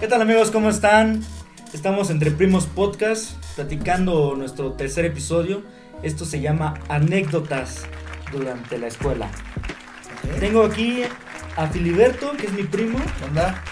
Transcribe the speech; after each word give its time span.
¿Qué 0.00 0.06
tal 0.06 0.22
amigos? 0.22 0.50
¿Cómo 0.52 0.70
están? 0.70 1.22
Estamos 1.72 2.10
entre 2.10 2.30
Primos 2.30 2.66
Podcast, 2.66 3.32
platicando 3.56 4.36
nuestro 4.36 4.72
tercer 4.72 5.04
episodio. 5.04 5.62
Esto 6.02 6.24
se 6.24 6.40
llama 6.40 6.74
Anécdotas 6.88 7.84
durante 8.30 8.78
la 8.78 8.86
escuela. 8.86 9.28
Tengo 10.38 10.62
aquí 10.62 11.02
a 11.56 11.66
Filiberto, 11.66 12.32
que 12.36 12.46
es 12.46 12.52
mi 12.52 12.62
primo, 12.62 12.98
¿Qué 13.18 13.24
onda? 13.24 13.62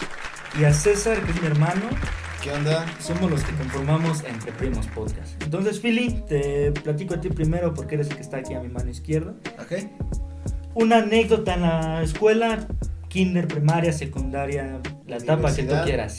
y 0.60 0.64
a 0.64 0.72
César, 0.74 1.20
que 1.22 1.30
es 1.30 1.40
mi 1.40 1.46
hermano. 1.46 1.82
¿Qué 2.42 2.50
onda? 2.50 2.84
Somos 3.00 3.30
los 3.30 3.44
que 3.44 3.52
conformamos 3.54 4.24
Entre 4.24 4.50
Primos 4.52 4.86
Podcast. 4.88 5.40
Entonces, 5.42 5.80
Fili, 5.80 6.22
te 6.28 6.72
platico 6.72 7.14
a 7.14 7.20
ti 7.20 7.28
primero 7.28 7.72
porque 7.72 7.94
eres 7.94 8.08
el 8.10 8.16
que 8.16 8.22
está 8.22 8.38
aquí 8.38 8.54
a 8.54 8.60
mi 8.60 8.68
mano 8.68 8.90
izquierda. 8.90 9.34
Ok. 9.60 9.88
Una 10.74 10.98
anécdota 10.98 11.54
en 11.54 11.62
la 11.62 12.02
escuela, 12.02 12.66
kinder, 13.16 13.48
primaria, 13.48 13.94
secundaria, 13.94 14.78
la 15.06 15.16
etapa 15.16 15.54
que 15.54 15.62
tú 15.62 15.74
quieras. 15.86 16.18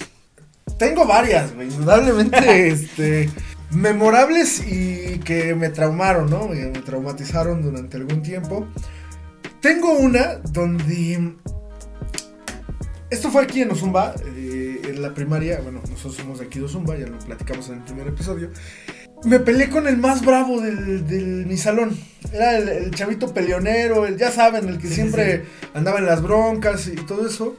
Tengo 0.80 1.06
varias, 1.06 1.54
güey, 1.54 1.68
indudablemente, 1.68 2.68
este, 2.70 3.30
memorables 3.70 4.66
y 4.66 5.20
que 5.20 5.54
me 5.54 5.70
traumaron, 5.70 6.28
¿no? 6.28 6.48
Me, 6.48 6.56
me 6.56 6.80
traumatizaron 6.80 7.62
durante 7.62 7.98
algún 7.98 8.24
tiempo. 8.24 8.68
Tengo 9.62 9.94
una 9.94 10.38
donde... 10.38 11.36
Esto 13.12 13.30
fue 13.30 13.44
aquí 13.44 13.62
en 13.62 13.70
Ozumba, 13.70 14.16
eh, 14.36 14.82
en 14.84 15.00
la 15.00 15.14
primaria, 15.14 15.60
bueno, 15.62 15.82
nosotros 15.88 16.16
somos 16.16 16.40
de 16.40 16.46
aquí 16.46 16.58
de 16.58 16.66
Ozumba, 16.66 16.98
ya 16.98 17.06
lo 17.06 17.20
platicamos 17.20 17.70
en 17.70 17.76
el 17.76 17.84
primer 17.84 18.08
episodio. 18.08 18.50
Me 19.24 19.40
peleé 19.40 19.70
con 19.70 19.88
el 19.88 19.98
más 19.98 20.24
bravo 20.24 20.62
del, 20.62 21.08
del- 21.08 21.46
mi 21.46 21.58
salón. 21.58 21.98
Era 22.32 22.58
el, 22.58 22.70
el 22.70 22.92
chavito 22.92 23.34
peleonero, 23.34 24.06
el, 24.06 24.18
ya 24.18 24.32
saben, 24.32 24.68
el 24.70 24.78
que 24.78 24.88
Sí, 24.88 24.96
sí, 24.96 24.96
siempre 25.02 25.46
andaba 25.74 26.00
en 26.00 26.06
las 26.06 26.22
broncas 26.22 26.88
y 26.88 26.96
todo 26.96 27.28
eso. 27.28 27.56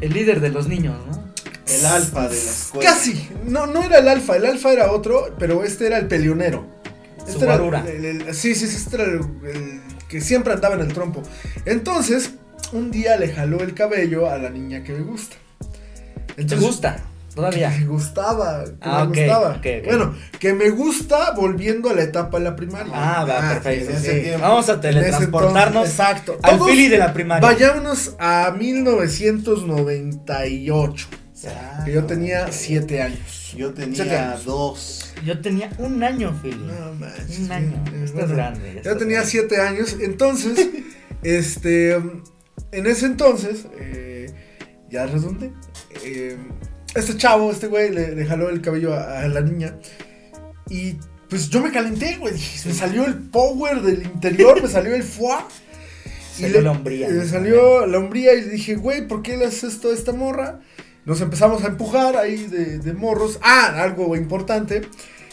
El 0.00 0.12
líder 0.14 0.40
de 0.40 0.50
los 0.50 0.68
niños, 0.68 0.94
¿no? 1.06 1.26
El 1.68 1.84
alfa 1.86 2.28
de 2.28 2.36
la 2.36 2.50
escuela. 2.50 2.90
Casi, 2.90 3.28
no, 3.46 3.66
no 3.66 3.82
era 3.82 3.98
el 3.98 4.08
alfa, 4.08 4.36
el 4.36 4.46
alfa 4.46 4.72
era 4.72 4.92
otro, 4.92 5.34
pero 5.38 5.64
este 5.64 5.86
era 5.86 5.98
el 5.98 6.06
peleonero. 6.06 6.66
Este 7.26 7.44
era 7.44 7.56
el- 7.88 8.04
el- 8.04 8.34
sí, 8.34 8.54
sí, 8.54 8.66
sí, 8.66 8.76
este 8.76 8.96
era 8.96 9.04
el, 9.04 9.20
el 9.48 9.80
que 10.08 10.20
siempre 10.20 10.52
andaba 10.52 10.76
en 10.76 10.82
el 10.82 10.92
trompo. 10.92 11.22
Entonces, 11.64 12.32
un 12.72 12.90
día 12.90 13.16
le 13.16 13.32
jaló 13.32 13.60
el 13.60 13.74
cabello 13.74 14.30
a 14.30 14.38
la 14.38 14.50
niña 14.50 14.82
que 14.84 14.92
me 14.92 15.00
gusta. 15.02 15.36
¿Te 16.36 16.56
gusta? 16.56 16.96
Todavía. 17.36 17.70
Que 17.70 17.78
me 17.80 17.86
gustaba, 17.86 18.64
que 18.64 18.72
Ah, 18.80 19.04
me 19.04 19.10
ok, 19.10 19.16
gustaba. 19.16 19.60
Bueno, 19.84 20.14
que 20.40 20.52
me 20.54 20.70
gusta 20.70 21.30
volviendo 21.32 21.90
a 21.90 21.94
la 21.94 22.02
etapa 22.02 22.38
de 22.38 22.44
la 22.44 22.56
primaria. 22.56 22.92
Ah, 22.96 23.24
va, 23.24 23.38
perfecto. 23.60 23.90
en 23.90 23.96
ese 23.98 24.14
sí. 24.16 24.20
tiempo. 24.22 24.40
Vamos 24.40 24.68
a 24.68 24.80
teletransportarnos 24.80 25.66
entonces, 25.88 25.92
exacto. 26.00 26.38
al 26.42 26.58
Philly 26.60 26.88
de 26.88 26.98
la 26.98 27.12
primaria. 27.12 27.46
Vayámonos 27.48 28.14
a 28.18 28.52
1998. 28.58 31.06
Ah, 31.48 31.82
Que 31.84 31.92
yo 31.92 32.04
tenía 32.04 32.50
7 32.50 33.02
años. 33.02 33.52
Yo 33.56 33.72
tenía 33.72 34.32
años. 34.32 34.44
dos. 34.44 35.14
Yo 35.24 35.40
tenía 35.40 35.70
un 35.78 36.02
año, 36.02 36.36
Philly. 36.42 36.56
No 36.56 36.92
manches. 36.94 37.38
un 37.38 37.52
año. 37.52 37.84
eh, 37.92 38.02
Estás 38.04 38.14
bueno, 38.28 38.34
grande. 38.34 38.66
ya 38.68 38.72
Yo 38.72 38.78
estás 38.80 38.98
tenía 38.98 39.16
grande. 39.18 39.30
7 39.30 39.60
años, 39.60 39.96
entonces, 40.00 40.68
este, 41.22 41.92
en 41.94 42.86
ese 42.86 43.06
entonces, 43.06 43.66
eh, 43.78 44.26
ya 44.90 45.06
redundé, 45.06 45.52
eh, 46.04 46.36
este 46.96 47.16
chavo, 47.16 47.50
este 47.52 47.66
güey, 47.68 47.90
le, 47.92 48.14
le 48.14 48.26
jaló 48.26 48.48
el 48.48 48.60
cabello 48.60 48.94
a, 48.94 49.20
a 49.20 49.28
la 49.28 49.40
niña 49.40 49.76
y 50.68 50.96
pues 51.28 51.48
yo 51.50 51.60
me 51.62 51.70
calenté, 51.72 52.16
güey, 52.18 52.34
me 52.34 52.72
salió 52.72 53.04
el 53.04 53.14
power 53.14 53.82
del 53.82 54.02
interior, 54.04 54.62
me 54.62 54.68
salió 54.68 54.94
el 54.94 55.02
foie. 55.02 55.36
Salió 56.38 56.60
la 56.60 56.72
hombría, 56.72 57.08
Me 57.08 57.14
¿no? 57.14 57.24
salió 57.26 57.86
la 57.86 57.96
hombría 57.98 58.34
y 58.34 58.42
le 58.42 58.48
dije, 58.50 58.74
güey, 58.74 59.08
¿por 59.08 59.22
qué 59.22 59.38
le 59.38 59.46
haces 59.46 59.72
esto 59.72 59.88
a 59.88 59.94
esta 59.94 60.12
morra? 60.12 60.60
Nos 61.06 61.22
empezamos 61.22 61.64
a 61.64 61.68
empujar 61.68 62.14
ahí 62.18 62.36
de, 62.46 62.78
de 62.78 62.92
morros. 62.92 63.38
Ah, 63.42 63.72
algo 63.82 64.14
importante. 64.16 64.82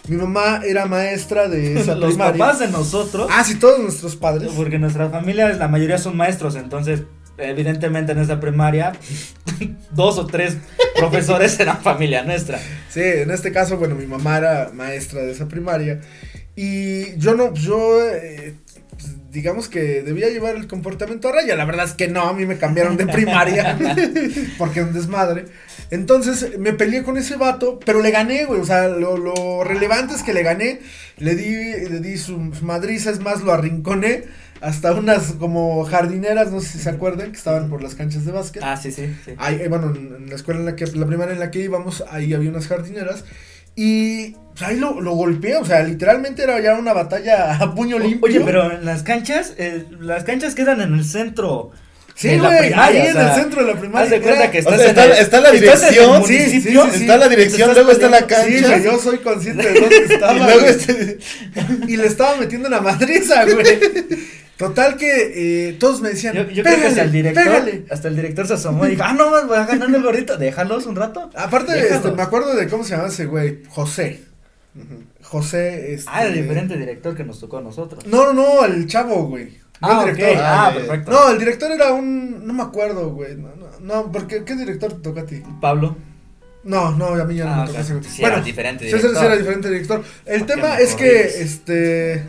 Mi 0.07 0.15
mamá 0.15 0.61
era 0.65 0.85
maestra 0.85 1.49
de 1.49 1.77
esa 1.81 1.95
Los 1.95 2.11
primaria. 2.11 2.37
papás 2.39 2.59
de 2.59 2.69
nosotros, 2.69 3.27
Ah, 3.29 3.43
sí, 3.43 3.55
todos 3.55 3.79
nuestros 3.81 4.15
padres. 4.15 4.49
porque 4.55 4.79
nuestra 4.79 5.09
familia, 5.09 5.49
la 5.53 5.67
mayoría 5.67 5.97
son 5.97 6.15
maestros, 6.15 6.55
entonces, 6.55 7.01
evidentemente 7.37 8.11
en 8.11 8.19
esta 8.19 8.39
primaria, 8.39 8.93
dos 9.91 10.17
o 10.17 10.27
tres 10.27 10.57
profesores 10.95 11.59
eran 11.59 11.81
familia 11.81 12.23
nuestra. 12.23 12.59
Sí, 12.89 13.01
en 13.01 13.31
este 13.31 13.51
caso, 13.51 13.77
bueno, 13.77 13.95
mi 13.95 14.05
mamá 14.05 14.37
era 14.37 14.71
maestra 14.73 15.21
de 15.21 15.31
esa 15.31 15.47
primaria. 15.47 16.01
Y 16.55 17.17
yo 17.17 17.33
no, 17.33 17.53
yo, 17.53 18.07
eh, 18.07 18.53
digamos 19.31 19.67
que 19.67 20.03
debía 20.03 20.29
llevar 20.29 20.55
el 20.55 20.67
comportamiento 20.67 21.29
a 21.29 21.33
raya. 21.33 21.55
La 21.55 21.65
verdad 21.65 21.85
es 21.85 21.93
que 21.93 22.07
no, 22.07 22.21
a 22.21 22.33
mí 22.33 22.45
me 22.45 22.57
cambiaron 22.57 22.95
de 22.95 23.07
primaria. 23.07 23.77
porque 24.57 24.81
es 24.81 24.85
un 24.85 24.93
desmadre. 24.93 25.45
Entonces 25.89 26.57
me 26.59 26.73
peleé 26.73 27.03
con 27.03 27.17
ese 27.17 27.35
vato, 27.35 27.79
pero 27.83 28.01
le 28.01 28.11
gané, 28.11 28.45
güey. 28.45 28.61
O 28.61 28.65
sea, 28.65 28.87
lo, 28.87 29.17
lo 29.17 29.63
relevante 29.63 30.13
es 30.13 30.21
que 30.21 30.33
le 30.33 30.43
gané. 30.43 30.79
Le 31.17 31.35
di, 31.35 31.89
le 31.89 31.99
di 31.99 32.17
su 32.17 32.37
madriza, 32.37 33.09
es 33.09 33.19
más, 33.19 33.41
lo 33.41 33.51
arrinconé. 33.51 34.23
Hasta 34.63 34.93
unas 34.93 35.33
como 35.33 35.83
jardineras, 35.83 36.51
no 36.51 36.61
sé 36.61 36.69
si 36.69 36.79
se 36.79 36.89
acuerdan, 36.89 37.31
que 37.31 37.37
estaban 37.37 37.69
por 37.69 37.83
las 37.83 37.95
canchas 37.95 38.23
de 38.25 38.31
básquet. 38.31 38.63
Ah, 38.63 38.77
sí, 38.77 38.91
sí. 38.93 39.13
sí. 39.25 39.31
Ahí, 39.37 39.59
eh, 39.61 39.67
bueno, 39.67 39.93
en 39.93 40.29
la 40.29 40.35
escuela 40.35 40.61
en 40.61 40.65
la 40.65 40.75
que, 40.77 40.85
la 40.87 41.05
primaria 41.05 41.33
en 41.33 41.39
la 41.39 41.51
que 41.51 41.59
íbamos, 41.59 42.03
ahí 42.09 42.33
había 42.33 42.49
unas 42.49 42.67
jardineras. 42.67 43.25
Y 43.75 44.31
pues, 44.55 44.61
ahí 44.61 44.79
lo, 44.79 45.01
lo 45.01 45.11
golpeé, 45.15 45.57
o 45.57 45.65
sea, 45.65 45.83
literalmente 45.83 46.43
era 46.43 46.61
ya 46.61 46.75
una 46.75 46.93
batalla 46.93 47.55
a 47.59 47.75
puño 47.75 47.99
limpio. 47.99 48.25
Oye, 48.29 48.39
pero 48.45 48.71
en 48.71 48.85
las 48.85 49.03
canchas, 49.03 49.53
eh, 49.57 49.85
las 49.99 50.23
canchas 50.23 50.55
quedan 50.55 50.79
en 50.79 50.93
el 50.93 51.03
centro. 51.03 51.71
Sí, 52.15 52.37
güey, 52.37 52.71
ahí 52.73 52.97
o 52.99 53.03
en 53.05 53.13
sea, 53.13 53.33
el 53.35 53.41
centro 53.41 53.65
de 53.65 53.73
la 53.73 53.79
primaria. 53.79 54.05
Haz 54.05 54.11
de 54.11 54.21
cuenta 54.21 54.51
que 54.51 54.59
O 54.59 54.61
sea, 54.61 54.75
en 54.75 54.79
está, 54.81 55.03
el- 55.05 55.11
está 55.13 55.41
la 55.41 55.49
estás 55.49 55.81
en 55.81 55.87
el 55.87 55.93
dirección, 55.93 56.25
sí, 56.25 56.37
sí, 56.37 56.61
sí, 56.61 56.77
está 57.01 57.17
la 57.17 57.27
dirección, 57.27 57.73
luego 57.73 57.91
está 57.91 58.07
la 58.07 58.19
Sí, 58.19 58.25
cancha. 58.27 58.67
güey, 58.69 58.83
yo 58.83 58.99
soy 58.99 59.17
consciente 59.17 59.67
de 59.73 59.79
dónde 59.81 59.97
estaba. 60.13 60.33
Y 60.37 60.39
luego 60.39 60.65
este. 60.67 61.17
y 61.87 61.97
le 61.97 62.05
estaba 62.05 62.37
metiendo 62.37 62.67
una 62.67 62.81
madriza, 62.81 63.43
güey. 63.45 63.79
Total 64.57 64.97
que 64.97 65.69
eh, 65.69 65.73
todos 65.79 66.01
me 66.01 66.09
decían, 66.09 66.35
Yo, 66.35 66.43
yo 66.49 66.63
creo 66.63 66.75
que 66.75 66.81
pégale, 66.81 66.87
hasta 66.89 67.03
el 67.03 67.11
director, 67.11 67.43
pégale. 67.43 67.85
hasta 67.89 68.07
el 68.07 68.15
director 68.15 68.47
se 68.47 68.53
asomó 68.53 68.85
y 68.85 68.91
dijo, 68.91 69.03
ah, 69.05 69.13
no, 69.13 69.29
voy 69.47 69.57
a 69.57 69.65
ganar 69.65 69.89
el 69.93 70.03
gordito, 70.03 70.37
déjalos 70.37 70.85
un 70.85 70.95
rato. 70.95 71.29
Aparte, 71.35 71.77
este, 71.93 72.11
me 72.11 72.21
acuerdo 72.21 72.55
de 72.55 72.67
cómo 72.67 72.83
se 72.83 72.91
llamaba 72.91 73.09
ese 73.09 73.25
güey, 73.25 73.63
José. 73.69 74.21
José, 75.21 75.93
este... 75.93 76.09
Ah, 76.11 76.25
el 76.25 76.33
diferente 76.35 76.77
director 76.77 77.15
que 77.15 77.23
nos 77.23 77.39
tocó 77.39 77.57
a 77.57 77.61
nosotros. 77.61 78.05
No, 78.05 78.33
no, 78.33 78.33
no, 78.33 78.65
el 78.65 78.85
chavo, 78.87 79.27
güey. 79.27 79.57
No 79.81 79.89
ah, 79.89 80.05
el 80.07 80.15
director. 80.15 80.43
ah, 80.43 80.67
Ah, 80.67 80.73
perfecto. 80.73 81.11
No, 81.11 81.29
el 81.31 81.39
director 81.39 81.71
era 81.71 81.91
un. 81.93 82.45
No 82.45 82.53
me 82.53 82.63
acuerdo, 82.63 83.09
güey. 83.11 83.35
No, 83.35 83.49
no, 83.55 83.67
no, 83.81 84.11
porque 84.11 84.43
¿qué 84.45 84.55
director 84.55 84.93
te 84.93 84.99
toca 84.99 85.21
a 85.21 85.25
ti? 85.25 85.41
Pablo. 85.59 85.97
No, 86.63 86.91
no, 86.91 87.07
a 87.07 87.25
mí 87.25 87.35
ya 87.35 87.45
no 87.45 87.51
Ah, 87.53 87.61
me 87.61 87.67
toca 87.67 87.79
ese 87.81 87.93
güey. 87.95 88.05
Sí, 88.05 88.21
bueno, 88.21 88.35
era 88.37 88.45
diferente 88.45 88.85
César 88.85 88.99
director. 89.01 89.19
sí 89.21 89.25
era 89.25 89.37
diferente 89.37 89.69
director. 89.69 90.03
El 90.25 90.39
¿Por 90.39 90.47
qué 90.47 90.53
tema 90.53 90.77
es 90.79 90.95
que, 90.95 91.21
este. 91.41 92.23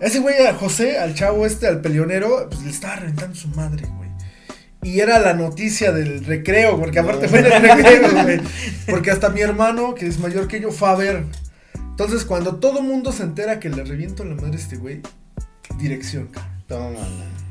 Ese 0.00 0.20
güey, 0.20 0.46
a 0.46 0.54
José, 0.54 0.98
al 0.98 1.14
chavo 1.14 1.44
este, 1.46 1.66
al 1.66 1.80
peleonero, 1.80 2.48
pues 2.50 2.62
le 2.62 2.70
estaba 2.70 2.96
reventando 2.96 3.34
su 3.34 3.48
madre, 3.48 3.84
güey. 3.96 4.08
Y 4.82 5.00
era 5.00 5.18
la 5.18 5.34
noticia 5.34 5.90
del 5.92 6.24
recreo, 6.24 6.78
porque 6.78 7.00
aparte 7.00 7.24
No. 7.26 7.28
fue 7.30 7.40
en 7.40 7.46
el 7.46 7.62
recreo, 7.62 8.22
güey. 8.22 8.40
Porque 8.88 9.10
hasta 9.10 9.28
mi 9.30 9.40
hermano, 9.40 9.94
que 9.94 10.06
es 10.06 10.18
mayor 10.20 10.46
que 10.46 10.60
yo, 10.60 10.70
fue 10.70 10.88
a 10.88 10.94
ver. 10.94 11.24
Entonces, 11.74 12.24
cuando 12.24 12.56
todo 12.56 12.80
mundo 12.80 13.10
se 13.10 13.24
entera 13.24 13.58
que 13.58 13.70
le 13.70 13.82
reviento 13.82 14.24
la 14.24 14.36
madre 14.36 14.52
a 14.52 14.60
este 14.60 14.76
güey, 14.76 15.00
dirección, 15.80 16.28
cabrón. 16.68 16.94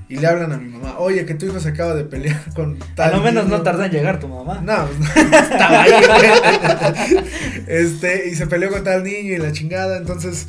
Y 0.09 0.16
le 0.16 0.28
hablan 0.28 0.54
a 0.54 0.58
mi 0.58 0.69
mamá, 0.69 0.96
oye, 1.00 1.25
que 1.25 1.34
tu 1.34 1.48
hijo 1.48 1.59
se 1.59 1.68
acaba 1.68 1.94
de 1.94 2.06
pelear 2.06 2.42
con 2.56 2.81
A 2.81 2.96
tal. 2.96 3.12
lo 3.18 3.22
menos 3.22 3.44
no 3.48 3.56
niño". 3.56 3.64
tarda 3.64 3.88
en 3.88 3.92
llegar 3.92 4.19
tu 4.22 4.30
mamá. 4.30 4.62
No, 4.62 4.88
pues, 4.88 5.00
no, 5.00 5.38
estaba 5.38 5.84
ahí, 5.84 5.92
güey. 5.92 7.24
Este, 7.68 8.30
y 8.30 8.36
se 8.36 8.48
peleó 8.48 8.69
con 8.72 8.86
tal 8.86 9.04
niño 9.04 9.34
y 9.34 9.38
la 9.38 9.51
chingada. 9.51 9.98
Entonces, 9.98 10.48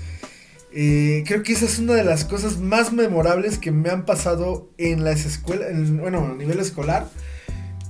eh, 0.73 1.25
creo 1.27 1.43
que 1.43 1.53
esa 1.53 1.65
es 1.65 1.79
una 1.79 1.95
de 1.95 2.05
las 2.05 2.25
cosas 2.25 2.59
más 2.59 2.93
memorables 2.93 3.59
que 3.59 3.71
me 3.73 3.89
han 3.91 4.05
pasado 4.05 4.71
en 4.79 5.05
las 5.05 5.25
escuelas, 5.25 5.71
en- 5.71 5.99
bueno, 5.99 6.27
a 6.33 6.35
nivel 6.35 6.59
escolar. 6.61 7.09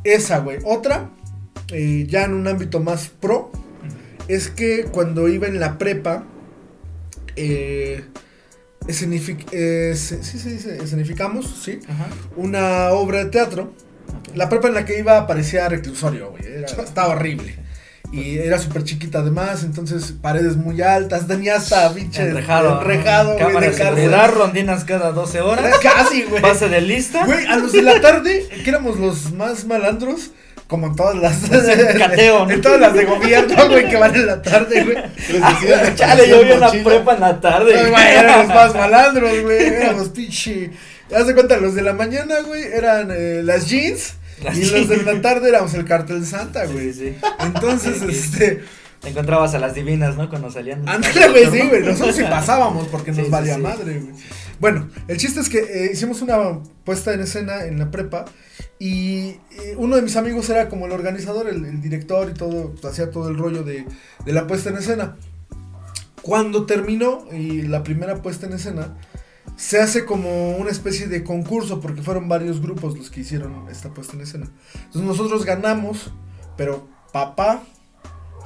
Esa, 0.04 0.38
güey. 0.38 0.58
Otra, 0.64 1.10
eh, 1.72 2.06
ya 2.08 2.24
en 2.24 2.34
un 2.34 2.46
ámbito 2.46 2.80
más 2.80 3.08
pro, 3.08 3.50
es 4.28 4.48
que 4.48 4.84
cuando 4.84 5.28
iba 5.28 5.46
en 5.48 5.58
la 5.60 5.76
prepa, 5.78 6.24
eh, 7.36 8.04
escenific- 8.86 9.46
eh, 9.52 9.94
se- 9.96 10.22
sí, 10.22 10.38
sí, 10.38 10.58
sí, 10.58 10.68
escenificamos, 10.82 11.60
sí, 11.62 11.80
Ajá. 11.88 12.06
una 12.36 12.90
obra 12.92 13.24
de 13.24 13.30
teatro. 13.30 13.72
La 14.34 14.48
prepa 14.48 14.68
en 14.68 14.74
la 14.74 14.84
que 14.84 14.98
iba 14.98 15.26
parecía 15.26 15.68
reclusorio, 15.68 16.30
güey. 16.30 16.44
era- 16.46 16.66
estaba 16.84 17.08
horrible. 17.14 17.56
Y 18.10 18.38
era 18.38 18.58
súper 18.58 18.84
chiquita 18.84 19.18
además, 19.18 19.64
entonces 19.64 20.14
paredes 20.22 20.56
muy 20.56 20.80
altas, 20.80 21.26
tenía 21.26 21.56
hasta 21.56 21.92
pinche 21.92 22.22
Enrejado. 22.22 22.80
enrejado, 22.80 23.34
güey, 23.34 23.38
Cámara 23.38 23.66
de 23.66 23.74
seguridad, 23.74 24.30
rondinas 24.32 24.84
cada 24.84 25.12
12 25.12 25.40
horas. 25.42 25.78
Casi, 25.82 26.22
güey. 26.22 26.40
Pase 26.40 26.68
de 26.68 26.80
lista. 26.80 27.26
Güey, 27.26 27.44
a 27.46 27.56
los 27.56 27.72
de 27.72 27.82
la 27.82 28.00
tarde, 28.00 28.48
que 28.64 28.70
éramos 28.70 28.98
los 28.98 29.32
más 29.32 29.66
malandros, 29.66 30.30
como 30.68 30.86
en 30.86 30.96
todas 30.96 31.16
las. 31.16 31.36
cateo, 31.98 32.46
¿no? 32.46 32.50
En 32.50 32.62
todas 32.62 32.80
las 32.80 32.94
de 32.94 33.04
gobierno, 33.04 33.68
güey, 33.68 33.88
que 33.90 33.96
van 33.96 34.14
en 34.14 34.26
la 34.26 34.40
tarde, 34.40 34.84
güey. 34.84 34.96
De 35.86 35.94
Chale, 35.94 36.28
yo 36.30 36.42
vi 36.42 36.52
una 36.52 36.70
prepa 36.70 37.14
en 37.14 37.20
la 37.20 37.40
tarde. 37.40 37.78
Ay, 37.78 37.90
güey, 37.90 38.06
eran 38.06 38.38
los 38.38 38.48
más 38.48 38.74
malandros, 38.74 39.42
güey. 39.42 39.66
Éramos 39.66 40.08
pinche. 40.08 40.70
Haz 41.14 41.26
de 41.26 41.34
cuenta, 41.34 41.58
los 41.58 41.74
de 41.74 41.82
la 41.82 41.92
mañana, 41.92 42.40
güey, 42.40 42.64
eran 42.64 43.10
eh, 43.10 43.42
las 43.42 43.68
jeans 43.68 44.14
Y 44.54 44.64
los 44.64 44.88
de 44.88 45.02
la 45.02 45.20
tarde 45.20 45.48
éramos 45.48 45.74
el 45.74 45.84
cartel 45.84 46.24
Santa, 46.24 46.66
güey. 46.66 46.92
Sí, 46.92 47.10
sí. 47.10 47.16
Entonces, 47.40 48.02
este. 48.08 48.62
Te 49.00 49.10
encontrabas 49.10 49.54
a 49.54 49.60
las 49.60 49.74
divinas, 49.74 50.16
¿no? 50.16 50.28
Cuando 50.28 50.50
salían. 50.50 50.88
Ándale, 50.88 51.28
güey, 51.28 51.46
sí, 51.50 51.68
güey. 51.68 51.82
Nosotros 51.82 52.16
sí 52.16 52.22
pasábamos 52.30 52.88
porque 52.88 53.12
nos 53.12 53.30
valía 53.30 53.56
madre, 53.56 54.00
güey. 54.00 54.14
Bueno, 54.58 54.88
el 55.06 55.16
chiste 55.18 55.38
es 55.38 55.48
que 55.48 55.58
eh, 55.58 55.90
hicimos 55.92 56.20
una 56.20 56.58
puesta 56.84 57.12
en 57.14 57.20
escena 57.20 57.64
en 57.64 57.78
la 57.78 57.90
prepa. 57.90 58.24
Y 58.80 59.36
eh, 59.50 59.74
uno 59.76 59.96
de 59.96 60.02
mis 60.02 60.16
amigos 60.16 60.48
era 60.50 60.68
como 60.68 60.86
el 60.86 60.92
organizador, 60.92 61.48
el, 61.48 61.64
el 61.64 61.80
director 61.80 62.28
y 62.30 62.34
todo, 62.34 62.74
hacía 62.88 63.10
todo 63.10 63.28
el 63.28 63.36
rollo 63.36 63.62
de, 63.62 63.86
de 64.24 64.32
la 64.32 64.46
puesta 64.46 64.70
en 64.70 64.78
escena. 64.78 65.16
Cuando 66.22 66.66
terminó 66.66 67.24
y 67.32 67.62
la 67.62 67.82
primera 67.84 68.20
puesta 68.20 68.46
en 68.46 68.54
escena, 68.54 68.96
se 69.58 69.80
hace 69.80 70.04
como 70.04 70.56
una 70.56 70.70
especie 70.70 71.08
de 71.08 71.24
concurso, 71.24 71.80
porque 71.80 72.00
fueron 72.00 72.28
varios 72.28 72.62
grupos 72.62 72.96
los 72.96 73.10
que 73.10 73.20
hicieron 73.20 73.66
esta 73.68 73.90
puesta 73.90 74.14
en 74.14 74.22
escena. 74.22 74.46
Entonces 74.74 75.02
nosotros 75.02 75.44
ganamos, 75.44 76.12
pero 76.56 76.86
papá 77.12 77.64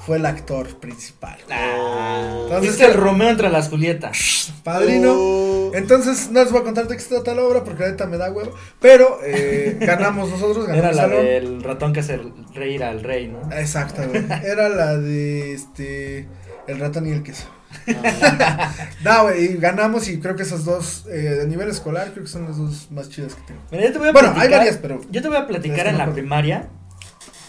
fue 0.07 0.17
el 0.17 0.25
actor 0.27 0.81
principal. 0.81 1.39
Ah, 1.51 2.39
Entonces, 2.45 2.71
Fuiste 2.71 2.87
el 2.87 2.95
Romeo 2.95 3.29
entre 3.29 3.51
las 3.51 3.69
Julietas. 3.69 4.53
Padrino. 4.65 5.13
Oh. 5.15 5.71
Entonces, 5.75 6.31
no 6.31 6.43
les 6.43 6.51
voy 6.51 6.63
a 6.63 6.65
contar 6.65 6.89
de 6.89 6.97
qué 6.97 7.03
se 7.03 7.11
trata 7.11 7.35
la 7.35 7.43
obra 7.43 7.63
porque 7.63 7.85
ahorita 7.85 8.07
me 8.07 8.17
da 8.17 8.33
huevo. 8.33 8.53
Pero 8.81 9.19
eh, 9.23 9.77
ganamos 9.83 10.31
nosotros, 10.31 10.67
ganamos 10.67 10.79
Era 10.79 10.91
el 10.91 10.97
la 10.97 11.03
salón. 11.03 11.25
del 11.25 11.63
ratón 11.63 11.93
que 11.93 12.01
hace 12.01 12.21
reír 12.55 12.83
al 12.83 13.03
rey, 13.03 13.29
¿no? 13.29 13.53
Exacto, 13.55 14.03
güey. 14.09 14.25
Era 14.45 14.69
la 14.71 14.97
de 14.97 15.53
este. 15.53 16.27
El 16.67 16.79
ratón 16.81 17.07
y 17.07 17.11
el 17.11 17.23
queso. 17.23 17.47
No, 19.05 19.23
güey, 19.25 19.57
ganamos 19.57 20.09
y 20.09 20.21
creo 20.21 20.37
que 20.37 20.43
esas 20.43 20.65
dos, 20.65 21.07
eh, 21.11 21.41
a 21.43 21.47
nivel 21.47 21.69
escolar, 21.69 22.11
creo 22.13 22.25
que 22.25 22.31
son 22.31 22.45
las 22.45 22.57
dos 22.57 22.91
más 22.91 23.09
chidas 23.11 23.35
que 23.35 23.43
tengo. 23.43 23.61
Mira, 23.71 23.85
yo 23.87 23.93
te 23.93 23.99
voy 23.99 24.09
a 24.09 24.13
Bueno, 24.13 24.29
hay 24.29 24.35
platicar- 24.35 24.59
varias, 24.59 24.77
pero. 24.79 25.01
Yo 25.11 25.23
te 25.23 25.29
voy 25.29 25.37
a 25.37 25.47
platicar 25.47 25.87
en 25.87 25.99
la 25.99 26.13
primaria. 26.13 26.69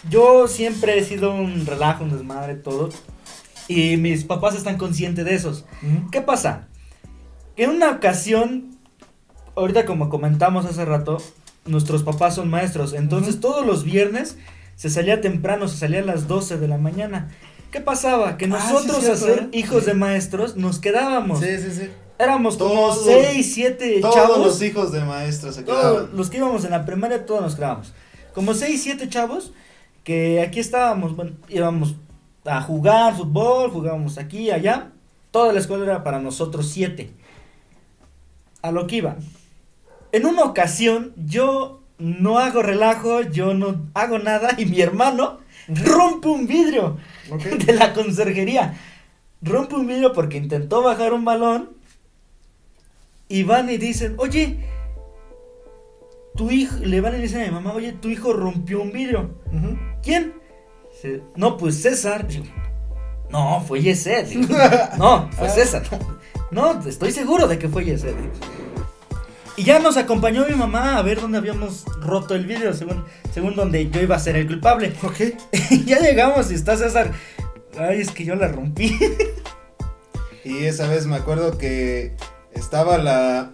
Yo 0.10 0.48
siempre 0.48 0.98
he 0.98 1.04
sido 1.04 1.34
un 1.36 1.66
relajo, 1.66 2.04
un 2.04 2.12
desmadre, 2.12 2.56
todo. 2.56 2.90
Y 3.68 3.98
mis 3.98 4.24
papás 4.26 4.56
están 4.56 4.78
conscientes 4.78 5.24
de 5.26 5.36
esos. 5.36 5.66
¿Qué 6.12 6.22
pasa? 6.22 6.68
En 7.56 7.70
una 7.70 7.92
ocasión, 7.92 8.76
ahorita 9.56 9.86
como 9.86 10.10
comentamos 10.10 10.66
hace 10.66 10.84
rato, 10.86 11.22
nuestros 11.66 12.04
papás 12.04 12.36
son 12.36 12.50
maestros. 12.50 12.94
Entonces 12.94 13.36
Ujú. 13.36 13.42
todos 13.42 13.66
los 13.66 13.84
viernes 13.86 14.38
se 14.76 14.90
salía 14.90 15.22
temprano, 15.22 15.68
se 15.68 15.78
salía 15.78 16.00
a 16.00 16.06
las 16.06 16.28
12 16.28 16.58
de 16.58 16.68
la 16.68 16.78
mañana. 16.78 17.30
¿Qué 17.74 17.82
pasaba? 17.82 18.38
Que 18.38 18.46
Ah, 18.46 18.62
sí, 18.62 18.72
nosotros, 18.74 19.00
cierto, 19.00 19.14
a 19.14 19.18
ser 19.18 19.50
hijos 19.52 19.86
de 19.88 19.96
maestros, 19.96 20.56
nos 20.56 20.78
quedábamos. 20.80 21.40
Sí, 21.40 21.58
sí, 21.58 21.72
sí. 21.72 21.90
Éramos 22.20 22.56
como 22.56 22.70
Todos- 22.74 23.04
6, 23.04 23.54
7 23.54 23.98
Todos 24.00 24.14
chavos. 24.16 24.38
los 24.38 24.62
hijos 24.62 24.92
de 24.92 25.04
maestros 25.04 25.56
se 25.56 25.64
Todos 25.64 25.80
quedaban. 25.82 26.10
los 26.16 26.30
que 26.30 26.38
íbamos 26.38 26.64
en 26.66 26.72
la 26.72 26.86
primaria, 26.86 27.26
todos 27.26 27.42
nos 27.42 27.56
quedábamos. 27.56 27.92
Como 28.36 28.54
6, 28.54 28.82
7 28.84 29.10
chavos 29.10 29.52
que 30.04 30.40
aquí 30.42 30.60
estábamos, 30.60 31.16
bueno, 31.16 31.32
íbamos 31.50 31.96
a 32.46 32.62
jugar 32.62 33.16
fútbol, 33.18 33.72
jugábamos 33.72 34.20
aquí, 34.20 34.52
allá. 34.52 34.92
Toda 35.32 35.52
la 35.52 35.60
escuela 35.60 35.84
era 35.84 36.04
para 36.04 36.20
nosotros 36.20 36.70
7. 36.70 37.10
A 38.62 38.72
lo 38.72 38.86
que 38.86 38.98
iba. 38.98 39.16
En 40.12 40.28
una 40.28 40.44
ocasión, 40.44 41.14
yo 41.18 41.82
no 41.98 42.38
hago 42.38 42.62
relajo, 42.62 43.22
yo 43.22 43.56
no 43.56 43.82
hago 43.96 44.20
nada 44.20 44.50
y 44.60 44.66
mi 44.68 44.80
hermano 44.80 45.40
rompe 45.68 46.28
un 46.28 46.46
vidrio 46.46 46.98
De 47.66 47.74
la 47.74 47.94
conserjería. 47.94 48.78
Rompe 49.42 49.76
un 49.76 49.88
vidrio 49.88 50.14
porque 50.14 50.38
intentó 50.38 50.82
bajar 50.82 51.14
un 51.14 51.26
balón. 51.26 51.72
Y 53.28 53.44
van 53.44 53.70
y 53.70 53.78
dicen, 53.78 54.16
oye, 54.18 54.60
tu 56.36 56.52
hijo, 56.52 56.78
le 56.80 57.02
van 57.02 57.16
y 57.16 57.22
dicen 57.22 57.42
a 57.42 57.46
mi 57.46 57.52
mamá, 57.52 57.74
oye, 57.74 57.94
tu 57.94 58.10
hijo 58.10 58.34
rompió 58.34 58.82
un 58.82 58.92
vidrio. 58.92 59.32
¿Quién? 60.04 60.34
No, 61.36 61.58
pues 61.58 61.82
César. 61.82 62.28
Digo, 62.28 62.46
no, 63.30 63.62
fue. 63.62 63.80
Digo, 63.80 64.56
no, 64.98 65.30
fue 65.32 65.50
César. 65.50 65.84
No, 66.52 66.80
estoy 66.88 67.12
seguro 67.12 67.48
de 67.48 67.58
que 67.58 67.68
fue 67.68 67.84
Yesed. 67.84 68.14
Y 69.56 69.64
ya 69.64 69.80
nos 69.80 69.98
acompañó 69.98 70.46
mi 70.48 70.56
mamá 70.56 70.98
a 70.98 71.02
ver 71.04 71.22
dónde 71.22 71.38
habíamos 71.38 71.86
roto 72.02 72.34
el 72.34 72.46
vidrio, 72.46 72.74
según, 72.74 73.06
según 73.34 73.56
donde 73.56 73.90
yo 73.90 74.02
iba 74.02 74.16
a 74.16 74.20
ser 74.20 74.36
el 74.36 74.48
culpable. 74.48 74.94
Ok. 75.04 75.36
Ya 75.86 76.00
llegamos 76.00 76.52
y 76.52 76.56
está 76.56 76.78
César. 76.78 77.12
Ay, 77.78 78.02
es 78.02 78.12
que 78.12 78.24
yo 78.26 78.36
la 78.36 78.48
rompí. 78.48 78.98
Y 80.44 80.66
esa 80.66 80.88
vez 80.88 81.06
me 81.06 81.16
acuerdo 81.16 81.58
que 81.58 82.14
estaba 82.54 82.98
la. 82.98 83.52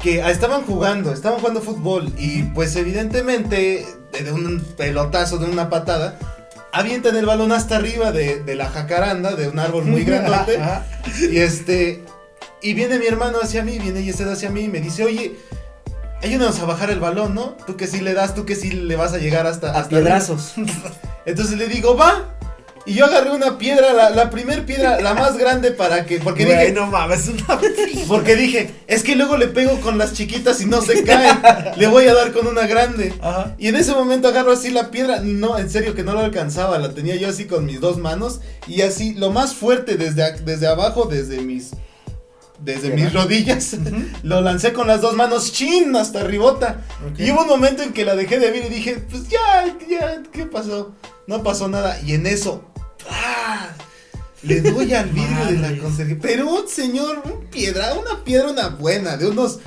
Que 0.00 0.22
ah, 0.22 0.30
estaban 0.30 0.62
jugando, 0.62 1.12
estaban 1.12 1.38
jugando 1.38 1.60
fútbol. 1.60 2.12
Y 2.18 2.42
pues 2.44 2.74
evidentemente, 2.76 3.86
de, 4.12 4.32
un 4.32 4.60
pelotazo, 4.76 5.38
de 5.38 5.46
una 5.46 5.70
patada, 5.70 6.18
avientan 6.72 7.16
el 7.16 7.26
balón 7.26 7.52
hasta 7.52 7.76
arriba 7.76 8.12
de, 8.12 8.42
de 8.42 8.54
la 8.56 8.68
jacaranda, 8.68 9.36
de 9.36 9.48
un 9.48 9.58
árbol 9.58 9.84
muy 9.84 10.04
grandote. 10.04 10.58
Y 11.30 11.38
este. 11.38 12.04
Y 12.66 12.74
viene 12.74 12.98
mi 12.98 13.06
hermano 13.06 13.38
hacia 13.40 13.62
mí, 13.62 13.78
viene 13.78 14.02
Yesed 14.02 14.26
hacia 14.26 14.50
mí 14.50 14.62
y 14.62 14.68
me 14.68 14.80
dice, 14.80 15.04
oye. 15.04 15.36
Ayúdanos 16.20 16.58
a 16.58 16.64
bajar 16.64 16.90
el 16.90 16.98
balón, 16.98 17.32
¿no? 17.32 17.56
Tú 17.64 17.76
que 17.76 17.86
sí 17.86 18.00
le 18.00 18.12
das, 18.12 18.34
tú 18.34 18.44
que 18.44 18.56
sí 18.56 18.70
le 18.72 18.96
vas 18.96 19.12
a 19.12 19.18
llegar 19.18 19.46
hasta, 19.46 19.68
hasta 19.68 19.78
arriba". 19.78 20.00
piedrazos. 20.00 20.54
Entonces 21.26 21.58
le 21.58 21.68
digo, 21.68 21.96
va. 21.96 22.34
Y 22.84 22.94
yo 22.94 23.04
agarré 23.04 23.30
una 23.30 23.56
piedra, 23.56 23.92
la, 23.92 24.10
la 24.10 24.30
primer 24.30 24.66
piedra, 24.66 25.00
la 25.00 25.14
más 25.14 25.38
grande 25.38 25.70
para 25.70 26.06
que. 26.06 26.18
Porque 26.18 26.44
Güey, 26.44 26.58
dije. 26.58 26.72
no 26.72 26.88
mames, 26.88 27.28
una 27.28 27.60
Porque 28.08 28.34
dije, 28.34 28.70
es 28.88 29.04
que 29.04 29.14
luego 29.14 29.36
le 29.36 29.46
pego 29.46 29.80
con 29.80 29.96
las 29.96 30.14
chiquitas 30.14 30.60
y 30.60 30.66
no 30.66 30.82
se 30.82 31.04
caen. 31.04 31.38
le 31.76 31.86
voy 31.86 32.06
a 32.08 32.14
dar 32.14 32.32
con 32.32 32.48
una 32.48 32.66
grande. 32.66 33.14
Ajá. 33.20 33.54
Y 33.58 33.68
en 33.68 33.76
ese 33.76 33.92
momento 33.92 34.26
agarro 34.26 34.50
así 34.50 34.70
la 34.70 34.90
piedra. 34.90 35.20
No, 35.20 35.56
en 35.56 35.70
serio 35.70 35.94
que 35.94 36.02
no 36.02 36.14
lo 36.14 36.20
alcanzaba. 36.20 36.78
La 36.80 36.94
tenía 36.94 37.14
yo 37.14 37.28
así 37.28 37.44
con 37.44 37.64
mis 37.64 37.80
dos 37.80 37.98
manos. 37.98 38.40
Y 38.66 38.82
así, 38.82 39.14
lo 39.14 39.30
más 39.30 39.54
fuerte 39.54 39.96
desde, 39.96 40.32
desde 40.40 40.66
abajo, 40.66 41.04
desde 41.04 41.40
mis. 41.42 41.70
Desde 42.60 42.90
mis 42.90 43.12
rodillas. 43.12 43.76
Lo 44.22 44.40
lancé 44.40 44.72
con 44.72 44.86
las 44.86 45.00
dos 45.00 45.14
manos. 45.14 45.52
¡Chin! 45.52 45.94
Hasta 45.96 46.24
ribota. 46.24 46.82
Y 47.18 47.30
hubo 47.30 47.42
un 47.42 47.48
momento 47.48 47.82
en 47.82 47.92
que 47.92 48.04
la 48.04 48.16
dejé 48.16 48.38
de 48.38 48.50
ver 48.50 48.66
y 48.66 48.74
dije, 48.74 49.04
pues 49.10 49.28
ya, 49.28 49.76
ya, 49.88 50.22
¿qué 50.32 50.46
pasó? 50.46 50.94
No 51.26 51.42
pasó 51.42 51.68
nada. 51.68 52.00
Y 52.00 52.14
en 52.14 52.26
eso, 52.26 52.64
¡ah! 53.10 53.68
Le 54.42 54.60
doy 54.60 54.94
al 54.94 55.08
vidrio 55.10 55.46
de 55.46 55.52
la 55.52 55.60
Madres. 55.62 55.82
conserje. 55.82 56.16
Pero 56.16 56.48
un 56.48 56.68
señor, 56.68 57.22
un 57.24 57.46
piedra, 57.46 57.94
una 57.94 58.22
piedra, 58.24 58.48
una 58.50 58.68
buena, 58.68 59.16
de 59.16 59.26
unos 59.26 59.58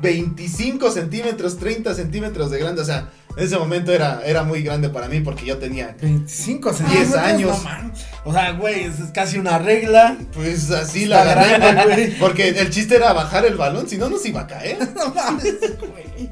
25 0.00 0.90
centímetros, 0.90 1.58
30 1.58 1.94
centímetros 1.94 2.50
de 2.50 2.58
grande. 2.58 2.82
O 2.82 2.84
sea, 2.84 3.10
en 3.36 3.44
ese 3.44 3.58
momento 3.58 3.92
era, 3.92 4.22
era 4.24 4.42
muy 4.42 4.62
grande 4.62 4.88
para 4.88 5.08
mí 5.08 5.20
porque 5.20 5.44
yo 5.44 5.58
tenía, 5.58 5.96
25 6.00 6.72
10 6.72 7.14
años. 7.16 7.58
no 7.58 7.64
mames. 7.64 8.04
o 8.24 8.32
sea, 8.32 8.52
güey, 8.52 8.84
es, 8.84 9.00
es 9.00 9.10
casi 9.10 9.38
una 9.38 9.58
regla. 9.58 10.16
pues 10.32 10.70
así 10.70 11.06
la 11.06 11.22
agarré. 11.22 11.84
güey. 11.94 12.18
Porque 12.18 12.48
el 12.48 12.70
chiste 12.70 12.96
era 12.96 13.12
bajar 13.12 13.46
el 13.46 13.56
balón, 13.56 13.88
si 13.88 13.96
no 13.98 14.08
nos 14.08 14.24
iba 14.26 14.42
a 14.42 14.46
caer. 14.46 14.78
No 14.94 15.12
mames, 15.14 15.56
güey. 15.78 16.30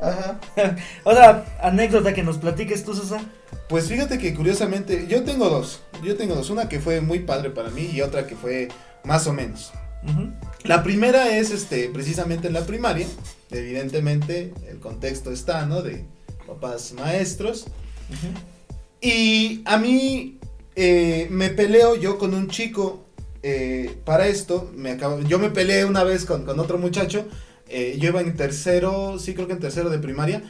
Ajá. 0.00 0.38
Otra 1.04 1.44
anécdota 1.60 2.14
que 2.14 2.22
nos 2.22 2.38
platiques 2.38 2.84
tú, 2.84 2.94
César. 2.94 3.20
Pues 3.68 3.88
fíjate 3.88 4.18
que 4.18 4.34
curiosamente, 4.34 5.06
yo 5.08 5.24
tengo 5.24 5.48
dos. 5.48 5.80
Yo 6.02 6.16
tengo 6.16 6.34
dos. 6.34 6.50
Una 6.50 6.68
que 6.68 6.78
fue 6.78 7.00
muy 7.00 7.20
padre 7.20 7.50
para 7.50 7.70
mí 7.70 7.90
y 7.92 8.00
otra 8.00 8.26
que 8.26 8.36
fue 8.36 8.68
más 9.02 9.26
o 9.26 9.32
menos. 9.32 9.72
Ujú. 10.04 10.30
La 10.64 10.82
primera 10.82 11.36
es 11.36 11.50
este, 11.50 11.88
precisamente 11.88 12.48
en 12.48 12.54
la 12.54 12.66
primaria. 12.66 13.06
Evidentemente, 13.50 14.52
el 14.68 14.78
contexto 14.78 15.30
está, 15.30 15.64
¿no? 15.66 15.82
De 15.82 16.04
papás 16.46 16.92
maestros. 16.92 17.66
Y 19.00 19.62
a 19.64 19.78
mí 19.78 20.38
eh, 20.74 21.28
me 21.30 21.50
peleo 21.50 21.96
yo 21.96 22.18
con 22.18 22.34
un 22.34 22.48
chico 22.48 23.04
eh, 23.42 23.96
para 24.04 24.26
esto. 24.26 24.70
Me 24.74 24.92
acabo, 24.92 25.20
yo 25.22 25.38
me 25.38 25.50
peleé 25.50 25.84
una 25.84 26.02
vez 26.02 26.24
con, 26.24 26.44
con 26.44 26.58
otro 26.58 26.78
muchacho. 26.78 27.26
eh, 27.68 27.96
yo 27.98 28.08
iba 28.08 28.20
en 28.20 28.36
tercero, 28.36 29.18
sí 29.18 29.34
creo 29.34 29.46
que 29.46 29.54
en 29.54 29.60
tercero 29.60 29.90
de 29.90 29.98
primaria. 29.98 30.42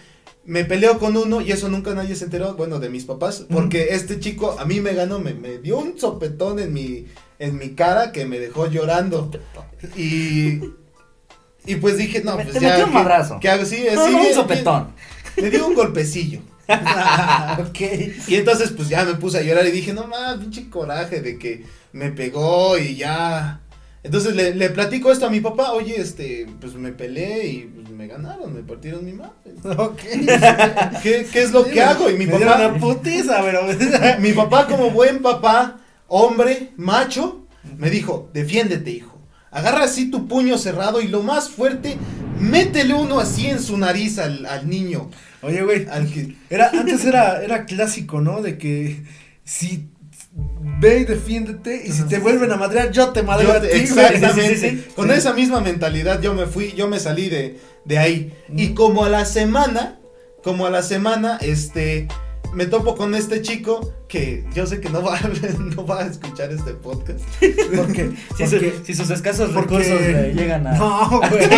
Me 0.47 0.65
peleo 0.65 0.99
con 0.99 1.17
uno 1.17 1.41
y 1.41 1.51
eso 1.53 1.69
nunca 1.69 1.93
nadie 1.93 2.15
se 2.15 2.25
enteró, 2.25 2.55
bueno, 2.55 2.79
de 2.79 2.89
mis 2.89 3.05
papás, 3.05 3.45
porque 3.51 3.89
este 3.91 4.21
chico 4.21 4.57
a 4.59 4.65
mí 4.65 4.81
me 4.81 4.95
ganó, 4.95 5.19
me, 5.19 5.35
me 5.35 5.59
dio 5.59 5.79
un 5.79 5.99
sopetón 5.99 6.61
en 6.61 6.73
mi, 6.73 7.07
en 7.41 7.59
mi 7.59 7.71
cara 7.71 8.13
que 8.13 8.27
me 8.27 8.39
dejó 8.39 8.69
llorando. 8.69 9.31
Y, 9.97 10.61
y 11.67 11.77
pues 11.81 11.97
dije, 11.99 12.23
no, 12.25 12.37
Me- 12.37 12.45
pues 12.45 12.55
te 12.55 12.61
ya. 12.61 12.69
metió 12.71 12.85
un 12.85 12.91
¿qué- 12.93 12.95
madrazo. 12.99 13.39
¿qué 13.41 13.49
hago? 13.49 13.65
Sí, 13.65 13.85
No, 13.93 14.07
sí, 14.07 14.13
no, 14.13 14.23
un 14.23 14.35
sopetón. 14.35 14.89
Me 15.37 15.51
dio 15.51 15.67
un 15.67 15.75
golpecillo. 15.75 16.41
ok. 17.59 17.81
Y 18.29 18.35
entonces 18.37 18.71
pues 18.71 18.89
ya 18.89 19.05
me 19.05 19.15
puse 19.15 19.39
a 19.39 19.43
llorar 19.43 19.67
y 19.67 19.71
dije, 19.73 19.93
no 19.95 20.07
más, 20.07 20.37
pinche 20.39 20.71
coraje 20.71 21.21
de 21.21 21.39
que 21.39 21.65
me 21.93 22.11
pegó 22.13 22.79
y 22.79 22.97
ya. 22.97 23.61
Entonces 24.07 24.37
le, 24.37 24.55
le 24.55 24.71
platico 24.71 25.11
esto 25.11 25.27
a 25.27 25.31
mi 25.31 25.41
papá, 25.41 25.73
oye, 25.73 26.01
este, 26.01 26.47
pues 26.61 26.75
me 26.75 26.93
peleé 26.93 27.49
y 27.49 27.59
pues, 27.63 27.91
me 27.91 28.07
ganaron, 28.07 28.55
me 28.55 28.63
partieron 28.63 29.05
mi 29.05 29.13
madre. 29.13 29.33
Ok. 29.77 29.99
¿Qué, 31.03 31.27
qué 31.33 31.43
es 31.43 31.51
lo 31.51 31.65
que 31.65 31.83
hago? 31.83 32.09
Y 32.09 32.15
mi 32.15 32.27
Me 32.27 32.39
papá, 32.39 32.69
una 32.69 32.79
putiza, 32.79 33.43
pero. 33.43 33.63
mi 34.21 34.33
papá 34.33 34.69
como 34.69 34.91
buen 34.91 35.23
papá, 35.23 35.81
hombre, 36.07 36.71
macho, 36.77 37.47
me 37.77 37.91
dijo, 37.91 38.31
defiéndete, 38.33 38.93
hijo. 38.93 39.19
Agarra 39.51 39.83
así 39.85 40.09
tu 40.09 40.29
puño 40.29 40.57
cerrado 40.57 41.01
y 41.01 41.09
lo 41.09 41.25
más 41.25 41.49
fuerte, 41.49 41.97
métele 42.39 42.95
uno 42.95 43.19
así 43.19 43.47
en 43.49 43.59
su 43.61 43.77
nariz 43.77 44.21
al, 44.21 44.47
al 44.47 44.71
niño. 44.71 45.11
Oye, 45.43 45.65
güey, 45.65 45.89
Al 45.91 46.09
que, 46.13 46.37
era, 46.49 46.71
antes 46.71 47.05
era, 47.05 47.43
era 47.43 47.65
clásico, 47.65 48.21
¿no? 48.21 48.41
De 48.41 48.57
que 48.57 49.03
si 49.43 49.89
ve 50.79 50.99
y 51.01 51.05
defiéndete 51.05 51.83
y 51.87 51.93
si 51.93 52.03
te 52.05 52.19
vuelven 52.19 52.53
a 52.53 52.57
madrear, 52.57 52.91
yo 52.91 53.09
te 53.11 53.23
madreo 53.23 53.49
Yo 53.49 53.55
a 53.55 53.61
te- 53.61 53.69
ti, 53.69 53.89
güey. 53.89 54.05
exactamente. 54.07 54.55
Sí, 54.57 54.61
sí, 54.61 54.71
sí, 54.71 54.77
sí. 54.85 54.89
Con 54.95 55.09
Sí. 55.09 55.15
esa 55.15 55.33
misma 55.33 55.61
mentalidad 55.61 56.21
yo 56.21 56.35
me 56.35 56.47
fui, 56.47 56.73
yo 56.77 56.89
me 56.89 57.01
salí 57.01 57.29
de, 57.31 57.59
de 57.85 57.99
ahí. 57.99 58.33
Y 58.55 58.75
como 58.75 59.05
a 59.05 59.09
la 59.09 59.25
semana, 59.25 59.99
como 60.43 60.67
a 60.67 60.71
la 60.71 60.83
semana, 60.83 61.39
este, 61.41 62.09
me 62.53 62.67
topo 62.67 62.95
con 62.95 63.15
este 63.15 63.41
chico 63.43 63.93
que 64.09 64.45
yo 64.55 64.67
sé 64.67 64.81
que 64.81 64.89
no 64.91 65.03
va, 65.03 65.19
no 65.77 65.87
va 65.87 66.03
a 66.03 66.07
escuchar 66.07 66.53
este 66.53 66.73
podcast. 66.73 67.21
Porque, 67.75 68.11
Si, 68.37 68.45
su- 68.47 68.51
porque- 68.53 68.75
si 68.85 68.95
sus 68.95 69.09
escasos 69.11 69.51
porque- 69.55 69.79
recursos 69.79 70.01
le 70.01 70.35
llegan 70.35 70.67
a. 70.67 70.73
No, 70.77 71.21
güey. 71.31 71.49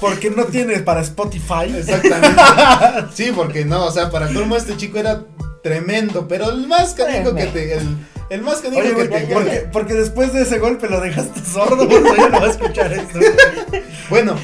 porque 0.00 0.30
no 0.30 0.44
tiene 0.46 0.80
para 0.80 1.00
Spotify. 1.02 1.72
Exactamente. 1.76 2.40
Sí, 3.14 3.30
porque 3.34 3.64
no, 3.64 3.84
o 3.86 3.90
sea, 3.90 4.10
para 4.10 4.26
colmo 4.32 4.56
este 4.56 4.76
chico 4.76 4.98
era 4.98 5.24
tremendo, 5.62 6.26
pero 6.28 6.50
el 6.50 6.66
más 6.66 6.94
canijo 6.94 7.34
que 7.34 7.46
te, 7.46 7.74
el, 7.74 7.96
el 8.30 8.42
más 8.42 8.60
canijo 8.60 8.82
Oye, 8.82 8.94
que 8.94 9.08
te 9.08 9.34
porque, 9.34 9.68
porque 9.72 9.94
después 9.94 10.32
de 10.32 10.42
ese 10.42 10.58
golpe 10.58 10.88
lo 10.88 11.00
dejaste 11.00 11.40
sordo, 11.40 11.88
ya 11.88 12.28
no 12.28 12.40
va 12.40 12.46
a 12.46 12.50
escuchar 12.50 12.92
esto. 12.92 13.18
Bueno, 14.10 14.36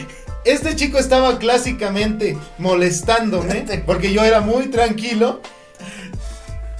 este 0.45 0.77
chico 0.77 0.99
estaba 0.99 1.39
clásicamente 1.39 2.39
molestándome 2.59 3.67
porque 3.85 4.13
yo 4.13 4.25
era 4.25 4.41
muy 4.41 4.69
tranquilo 4.69 5.41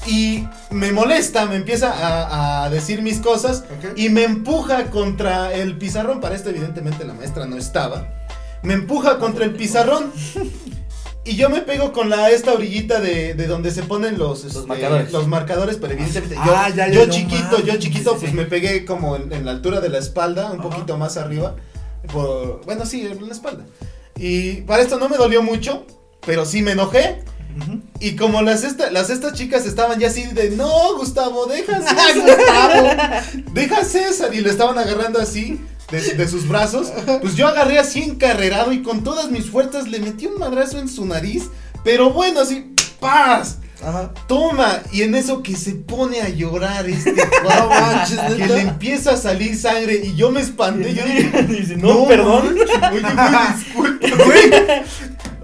y 0.07 0.47
me 0.71 0.93
molesta, 0.93 1.45
me 1.47 1.57
empieza 1.57 1.93
a, 1.93 2.65
a 2.65 2.71
decir 2.71 3.03
mis 3.03 3.19
cosas 3.19 3.65
y 3.97 4.09
me 4.09 4.25
empuja 4.25 4.85
contra 4.91 5.53
el 5.53 5.77
pizarrón. 5.77 6.21
Para 6.21 6.35
esto 6.35 6.49
evidentemente 6.51 7.05
la 7.05 7.13
maestra 7.13 7.45
no 7.47 7.57
estaba. 7.59 8.07
Me 8.63 8.75
empuja 8.75 9.19
contra 9.19 9.45
el 9.45 9.55
pizarrón. 9.55 10.13
Y 11.29 11.37
yo 11.37 11.51
me 11.51 11.61
pego 11.61 11.93
con 11.93 12.09
la 12.11 12.31
esta 12.31 12.53
orillita 12.55 13.01
de, 13.01 13.35
de 13.35 13.47
donde 13.47 13.71
se 13.71 13.83
ponen 13.83 14.19
los, 14.19 14.45
este, 14.45 14.67
marcadores. 14.67 15.13
los 15.13 15.27
marcadores, 15.29 15.77
pero 15.81 15.93
evidentemente 15.93 16.35
yo, 16.37 16.41
Ah, 16.57 16.69
ya, 16.71 16.89
ya, 16.89 16.93
yo 16.93 17.07
no 17.07 17.13
chiquito, 17.13 17.61
yo 17.65 17.77
chiquito, 17.77 18.13
Sí, 18.13 18.17
pues 18.21 18.31
sí. 18.31 18.37
me 18.37 18.45
pegué 18.47 18.85
como 18.85 19.15
en, 19.17 19.33
en 19.33 19.45
la 19.45 19.51
altura 19.51 19.81
de 19.81 19.91
la 19.91 19.99
espalda, 19.99 20.51
un 20.51 20.61
Ajá. 20.61 20.69
poquito 20.71 20.97
más 20.97 21.17
arriba. 21.17 21.55
Por, 22.13 22.65
bueno, 22.65 22.87
sí, 22.87 23.03
en 23.07 23.27
la 23.27 23.33
espalda. 23.33 23.65
Y 24.17 24.63
para 24.63 24.83
esto 24.83 24.99
no 24.99 25.09
me 25.09 25.17
dolió 25.19 25.43
mucho, 25.43 25.85
pero 26.27 26.47
sí 26.47 26.63
me 26.63 26.73
enojé. 26.73 27.23
Y 27.99 28.15
como 28.15 28.41
las, 28.43 28.63
esta, 28.63 28.91
las 28.93 29.11
estas 29.11 29.33
chicas 29.33 29.67
estaban 29.67 29.99
ya 29.99 30.07
así 30.09 30.23
de, 30.27 30.51
no, 30.51 30.97
Gustavo, 30.97 31.47
deja 31.47 31.81
César, 31.83 33.25
deja 33.53 33.85
César, 33.85 34.33
y 34.35 34.41
lo 34.41 34.51
estaban 34.51 34.79
agarrando 34.79 35.19
así, 35.21 35.61
de, 35.91 36.15
de 36.15 36.29
sus 36.29 36.47
brazos, 36.47 36.93
pues 37.21 37.35
yo 37.35 37.47
agarré 37.47 37.79
así 37.79 38.03
encarrerado 38.03 38.73
y 38.73 38.83
con 38.83 39.03
todas 39.03 39.31
mis 39.31 39.47
fuerzas 39.47 39.89
le 39.89 40.01
metí 40.01 40.27
un 40.27 40.39
madrazo 40.39 40.79
en 40.79 40.89
su 40.89 41.07
nariz, 41.07 41.45
pero 41.85 42.11
bueno, 42.11 42.41
así, 42.41 42.75
¡paz! 43.01 43.59
Ajá. 43.83 44.13
Toma, 44.27 44.81
y 44.93 45.03
en 45.03 45.15
eso 45.15 45.41
que 45.43 45.55
se 45.55 45.73
pone 45.73 46.21
a 46.21 46.29
llorar 46.29 46.89
este 46.89 47.15
No 47.45 47.69
manches, 47.69 48.19
que 48.19 48.47
le 48.47 48.61
empieza 48.63 49.13
a 49.13 49.17
salir 49.17 49.57
sangre 49.57 50.03
y 50.05 50.17
yo 50.17 50.31
me 50.31 50.41
espanté, 50.41 50.95
yo 50.95 51.05
dije, 51.05 51.43
Dice, 51.49 51.77
no, 51.77 52.07
perdón. 52.07 52.49
Oye, 52.49 52.65
güey, 52.91 53.03
disculpa, 53.57 54.25
güey. 54.25 54.51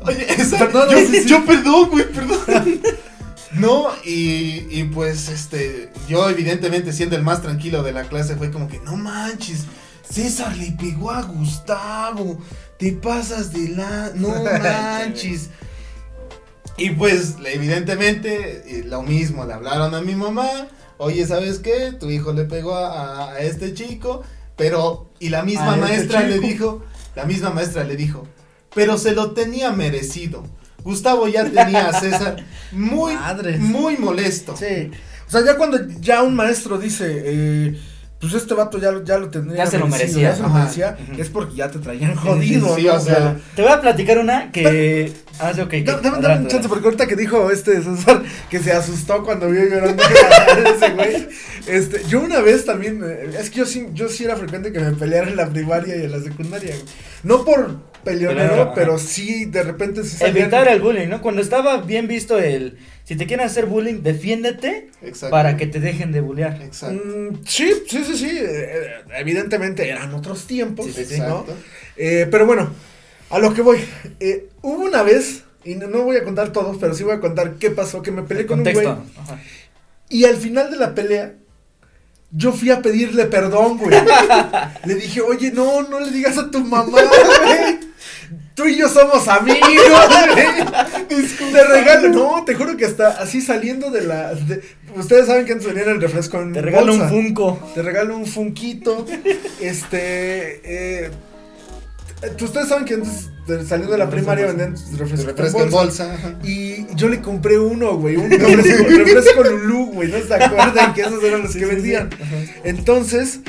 Oye, 0.02 0.32
esa, 0.32 0.58
Perdón, 0.58 0.88
yo, 0.90 0.98
sí, 0.98 1.22
sí. 1.22 1.28
yo 1.28 1.44
perdón, 1.44 1.90
güey, 1.90 2.10
perdón. 2.10 2.80
No, 3.52 3.86
y, 4.04 4.66
y 4.68 4.90
pues, 4.92 5.28
este, 5.28 5.90
yo 6.08 6.28
evidentemente 6.28 6.92
siendo 6.92 7.14
el 7.14 7.22
más 7.22 7.40
tranquilo 7.40 7.84
de 7.84 7.92
la 7.92 8.02
clase 8.02 8.34
fue 8.34 8.50
como 8.50 8.66
que, 8.66 8.80
no 8.80 8.96
manches, 8.96 9.60
César 10.08 10.56
le 10.56 10.72
pegó 10.72 11.10
a 11.10 11.22
Gustavo, 11.22 12.38
te 12.78 12.92
pasas 12.92 13.52
de 13.52 13.68
la, 13.70 14.12
no 14.14 14.28
manches. 14.44 15.50
Y 16.76 16.90
pues, 16.90 17.36
evidentemente, 17.44 18.78
eh, 18.78 18.84
lo 18.84 19.02
mismo, 19.02 19.44
le 19.44 19.54
hablaron 19.54 19.94
a 19.94 20.00
mi 20.00 20.14
mamá, 20.14 20.48
oye, 20.98 21.26
¿sabes 21.26 21.60
qué? 21.60 21.92
Tu 21.92 22.10
hijo 22.10 22.32
le 22.32 22.44
pegó 22.44 22.74
a, 22.74 23.32
a 23.32 23.38
este 23.38 23.74
chico, 23.74 24.22
pero, 24.56 25.10
y 25.20 25.28
la 25.28 25.42
misma 25.42 25.74
A 25.74 25.76
este 25.76 25.86
maestra 25.86 26.22
le 26.22 26.38
dijo, 26.40 26.84
la 27.14 27.24
misma 27.24 27.50
maestra 27.50 27.84
le 27.84 27.96
dijo, 27.96 28.26
pero 28.74 28.98
se 28.98 29.12
lo 29.12 29.32
tenía 29.32 29.70
merecido. 29.72 30.44
Gustavo 30.82 31.26
ya 31.28 31.44
tenía 31.44 31.88
a 31.88 32.00
César 32.00 32.36
muy, 32.72 33.14
muy 33.58 33.96
molesto. 33.96 34.56
Sí. 34.56 34.90
O 35.26 35.30
sea, 35.30 35.44
ya 35.44 35.56
cuando 35.56 35.78
ya 36.00 36.22
un 36.22 36.34
maestro 36.34 36.78
dice, 36.78 37.22
eh, 37.24 37.80
pues 38.30 38.42
este 38.42 38.54
vato 38.54 38.78
ya, 38.78 38.90
lo- 38.90 39.04
ya 39.04 39.18
lo 39.18 39.28
tendría 39.28 39.64
Ya 39.64 39.70
se 39.70 39.78
lo 39.78 39.86
merecía. 39.86 40.30
ya 40.30 40.36
se 40.36 40.42
lo 40.42 40.48
merecía, 40.48 40.96
es 41.18 41.28
porque 41.30 41.54
ya 41.56 41.70
te 41.70 41.78
traían 41.78 42.14
jodido, 42.14 42.74
sí, 42.76 42.84
¿no? 42.84 42.94
o 42.94 43.00
sea, 43.00 43.36
Te 43.56 43.62
voy 43.62 43.70
a 43.72 43.80
platicar 43.80 44.18
una 44.18 44.50
que. 44.52 45.12
Ah, 45.38 45.52
sí, 45.54 45.60
ok. 45.60 45.72
Da- 45.84 45.94
Dame, 45.96 46.02
dame 46.02 46.16
adelante, 46.18 46.42
un 46.44 46.48
chance, 46.48 46.68
porque 46.68 46.84
ahorita 46.84 47.06
que 47.06 47.16
dijo 47.16 47.50
este 47.50 47.82
César 47.82 48.22
que 48.50 48.58
se 48.60 48.72
asustó 48.72 49.22
cuando 49.24 49.48
vio 49.50 49.64
llorando 49.68 50.02
a 50.04 50.68
ese 50.70 50.90
güey. 50.94 51.28
Este, 51.66 52.02
yo 52.08 52.20
una 52.20 52.40
vez 52.40 52.64
también, 52.64 53.02
eh, 53.04 53.30
es 53.38 53.50
que 53.50 53.58
yo 53.60 53.66
sí, 53.66 53.86
yo 53.94 54.08
sí 54.08 54.24
era 54.24 54.36
frecuente 54.36 54.72
que 54.72 54.80
me 54.80 54.92
peleara 54.92 55.28
en 55.28 55.36
la 55.36 55.48
primaria 55.48 55.96
y 55.96 56.02
en 56.04 56.12
la 56.12 56.20
secundaria. 56.20 56.70
güey. 56.74 56.84
No 57.24 57.44
por 57.44 57.78
peleonero, 58.04 58.72
pero 58.74 58.94
ajá. 58.94 59.04
sí 59.04 59.46
de 59.46 59.62
repente 59.62 60.02
salían- 60.04 60.36
Evitar 60.44 60.68
el 60.68 60.80
bullying, 60.80 61.08
¿no? 61.08 61.20
Cuando 61.22 61.40
estaba 61.42 61.78
bien 61.78 62.06
visto 62.06 62.38
el. 62.38 62.78
Si 63.04 63.16
te 63.16 63.26
quieren 63.26 63.44
hacer 63.46 63.66
bullying, 63.66 64.02
defiéndete 64.02 64.90
Exacto. 65.02 65.30
para 65.30 65.56
que 65.56 65.66
te 65.66 65.80
dejen 65.80 66.12
de 66.12 66.20
bullear. 66.20 66.60
Exacto. 66.62 67.02
Mm, 67.04 67.40
sí, 67.46 67.70
sí, 67.88 68.04
sí, 68.04 68.16
sí. 68.16 68.30
eh, 68.30 68.86
evidentemente 69.18 69.88
eran 69.88 70.14
otros 70.14 70.46
tiempos, 70.46 70.86
Sí. 70.86 70.92
¿no? 71.18 71.40
Exacto. 71.40 71.56
Eh, 71.96 72.26
pero 72.30 72.46
bueno, 72.46 72.70
a 73.30 73.38
lo 73.38 73.52
que 73.52 73.62
voy. 73.62 73.78
Eh, 74.20 74.48
hubo 74.62 74.84
una 74.84 75.02
vez, 75.02 75.42
y 75.64 75.74
no, 75.74 75.86
no 75.88 76.02
voy 76.02 76.16
a 76.16 76.24
contar 76.24 76.50
todos, 76.52 76.76
pero 76.78 76.94
sí 76.94 77.02
voy 77.04 77.14
a 77.14 77.20
contar 77.20 77.54
qué 77.54 77.70
pasó, 77.70 78.00
que 78.02 78.10
me 78.10 78.22
peleé 78.22 78.42
El 78.42 78.46
con 78.48 78.58
un 78.60 78.64
contexto. 78.64 78.94
güey. 78.96 79.06
Ajá. 79.18 79.40
Y 80.08 80.24
al 80.24 80.36
final 80.36 80.70
de 80.70 80.76
la 80.78 80.94
pelea, 80.94 81.34
yo 82.30 82.52
fui 82.52 82.70
a 82.70 82.80
pedirle 82.82 83.26
perdón, 83.26 83.78
güey. 83.78 83.96
le 84.86 84.94
dije, 84.94 85.20
oye, 85.20 85.50
no, 85.52 85.82
no 85.82 86.00
le 86.00 86.10
digas 86.10 86.36
a 86.38 86.50
tu 86.50 86.60
mamá, 86.60 86.90
güey. 86.90 87.04
Tú 88.54 88.66
y 88.66 88.76
yo 88.78 88.88
somos 88.88 89.26
amigos. 89.28 89.58
Te 91.08 91.64
regalo, 91.64 92.08
no, 92.10 92.44
te 92.44 92.54
juro 92.54 92.76
que 92.76 92.84
hasta 92.86 93.08
así 93.20 93.40
saliendo 93.40 93.90
de 93.90 94.02
la. 94.02 94.34
de- 94.34 94.62
ustedes 94.96 95.26
saben 95.26 95.44
que 95.44 95.52
antes 95.52 95.66
venían 95.66 95.88
el 95.88 96.00
refresco 96.00 96.40
en 96.40 96.52
Te 96.52 96.62
regalo 96.62 96.92
un. 96.94 97.08
Funko. 97.08 97.72
Te 97.74 97.82
regalo 97.82 98.16
un 98.16 98.26
funquito. 98.26 99.04
este. 99.60 100.60
Eh, 101.04 101.10
ustedes 102.40 102.68
saben 102.68 102.84
que 102.84 102.94
antes 102.94 103.28
de- 103.46 103.64
saliendo 103.66 103.92
de 103.92 103.98
la 103.98 104.08
primaria 104.08 104.46
vendían 104.46 104.74
refresco, 104.96 105.26
Refresco 105.28 105.62
en 105.62 105.70
bolsa. 105.70 106.16
y 106.42 106.86
yo 106.94 107.08
le 107.08 107.20
compré 107.20 107.58
uno, 107.58 107.96
güey, 107.96 108.16
un 108.16 108.30
refresco, 108.30 108.84
refresco 108.88 109.42
Lulú, 109.44 109.86
güey, 109.92 110.10
¿no 110.10 110.18
se 110.20 110.34
acuerdan 110.34 110.94
que 110.94 111.02
esos 111.02 111.22
eran 111.22 111.42
los 111.42 111.52
Sí, 111.52 111.58
que 111.58 111.64
sí, 111.66 111.70
sí. 111.70 111.76
vendían? 111.76 112.10
Entonces, 112.62 113.40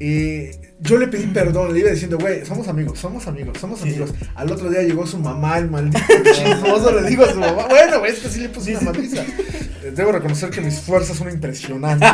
eh, 0.00 0.67
yo 0.80 0.96
le 0.98 1.08
pedí 1.08 1.26
perdón, 1.26 1.72
le 1.74 1.80
iba 1.80 1.90
diciendo, 1.90 2.18
güey, 2.18 2.44
somos 2.46 2.68
amigos, 2.68 2.98
somos 2.98 3.26
amigos, 3.26 3.58
somos 3.58 3.80
Sí, 3.80 3.88
amigos. 3.88 4.10
Al 4.34 4.50
otro 4.52 4.70
día 4.70 4.82
llegó 4.82 5.06
su 5.06 5.18
mamá, 5.18 5.58
el 5.58 5.70
maldito 5.70 5.98
chismoso, 6.32 6.92
le 7.00 7.08
digo 7.08 7.24
a 7.24 7.32
su 7.32 7.38
mamá, 7.40 7.66
bueno, 7.68 7.98
güey, 8.00 8.12
es 8.12 8.18
que 8.20 8.28
sí 8.28 8.40
le 8.40 8.48
puse 8.48 8.72
una 8.72 8.82
madriza. 8.92 9.22
Eh, 9.22 9.92
Debo 9.94 10.12
reconocer 10.12 10.50
que 10.50 10.60
mis 10.60 10.78
fuerzas 10.80 11.16
son 11.16 11.30
impresionantes. 11.30 12.08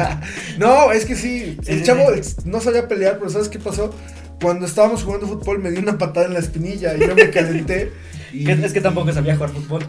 no, 0.58 0.92
es 0.92 1.04
que 1.04 1.14
sí, 1.14 1.56
Sí, 1.62 1.72
el 1.72 1.78
sí, 1.80 1.84
chavo 1.84 2.06
sí. 2.22 2.34
no 2.44 2.60
sabía 2.60 2.88
pelear, 2.88 3.18
pero 3.18 3.30
¿sabes 3.30 3.48
qué 3.48 3.58
pasó? 3.58 3.94
Cuando 4.40 4.66
estábamos 4.66 5.02
jugando 5.02 5.26
fútbol 5.26 5.58
me 5.60 5.70
dio 5.70 5.80
una 5.80 5.96
patada 5.98 6.26
en 6.26 6.34
la 6.34 6.40
espinilla 6.40 6.94
y 6.96 7.00
yo 7.00 7.14
me 7.14 7.30
calenté. 7.30 7.92
Y, 8.32 8.50
Es 8.50 8.72
que 8.74 8.82
tampoco 8.82 9.10
sabía 9.12 9.34
jugar 9.36 9.50
fútbol. 9.50 9.86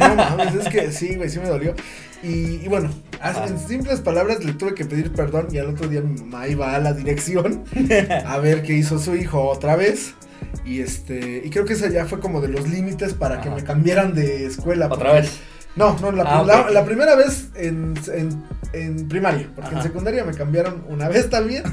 no 0.00 0.14
mames, 0.16 0.54
es 0.56 0.68
que 0.68 0.92
sí, 0.92 1.14
güey, 1.14 1.30
sí 1.30 1.38
me 1.38 1.48
dolió. 1.48 1.74
Y, 2.24 2.60
y 2.64 2.68
bueno, 2.68 2.90
Ah. 3.20 3.46
en 3.48 3.58
simples 3.58 4.00
palabras 4.00 4.44
le 4.44 4.52
tuve 4.52 4.74
que 4.74 4.84
pedir 4.84 5.12
perdón 5.12 5.48
y 5.50 5.56
al 5.58 5.68
otro 5.70 5.88
día 5.88 6.00
mi 6.02 6.20
mamá 6.20 6.46
iba 6.48 6.74
a 6.74 6.78
la 6.78 6.92
dirección 6.92 7.64
a 8.26 8.36
ver 8.38 8.62
qué 8.62 8.74
hizo 8.74 8.98
su 8.98 9.14
hijo 9.14 9.48
otra 9.48 9.76
vez. 9.76 10.14
Y 10.64 10.80
este, 10.80 11.42
y 11.44 11.50
creo 11.50 11.64
que 11.64 11.72
ese 11.74 11.90
ya 11.92 12.04
fue 12.06 12.20
como 12.20 12.40
de 12.40 12.48
los 12.48 12.68
límites 12.68 13.14
para 13.14 13.40
que 13.40 13.50
me 13.50 13.62
cambiaran 13.64 14.14
de 14.14 14.46
escuela. 14.46 14.86
Otra 14.86 14.96
porque- 15.10 15.20
vez. 15.22 15.40
No, 15.76 15.98
no, 15.98 16.12
la, 16.12 16.22
Ah, 16.22 16.44
la- 16.44 16.60
ok. 16.60 16.70
la 16.70 16.84
primera 16.84 17.16
vez 17.16 17.48
en, 17.56 17.94
en, 18.14 18.44
en 18.74 19.08
primaria, 19.08 19.50
porque 19.56 19.70
en 19.70 19.78
Ajá. 19.78 19.82
secundaria 19.82 20.22
me 20.24 20.32
cambiaron 20.32 20.84
una 20.88 21.08
vez 21.08 21.28
también 21.30 21.64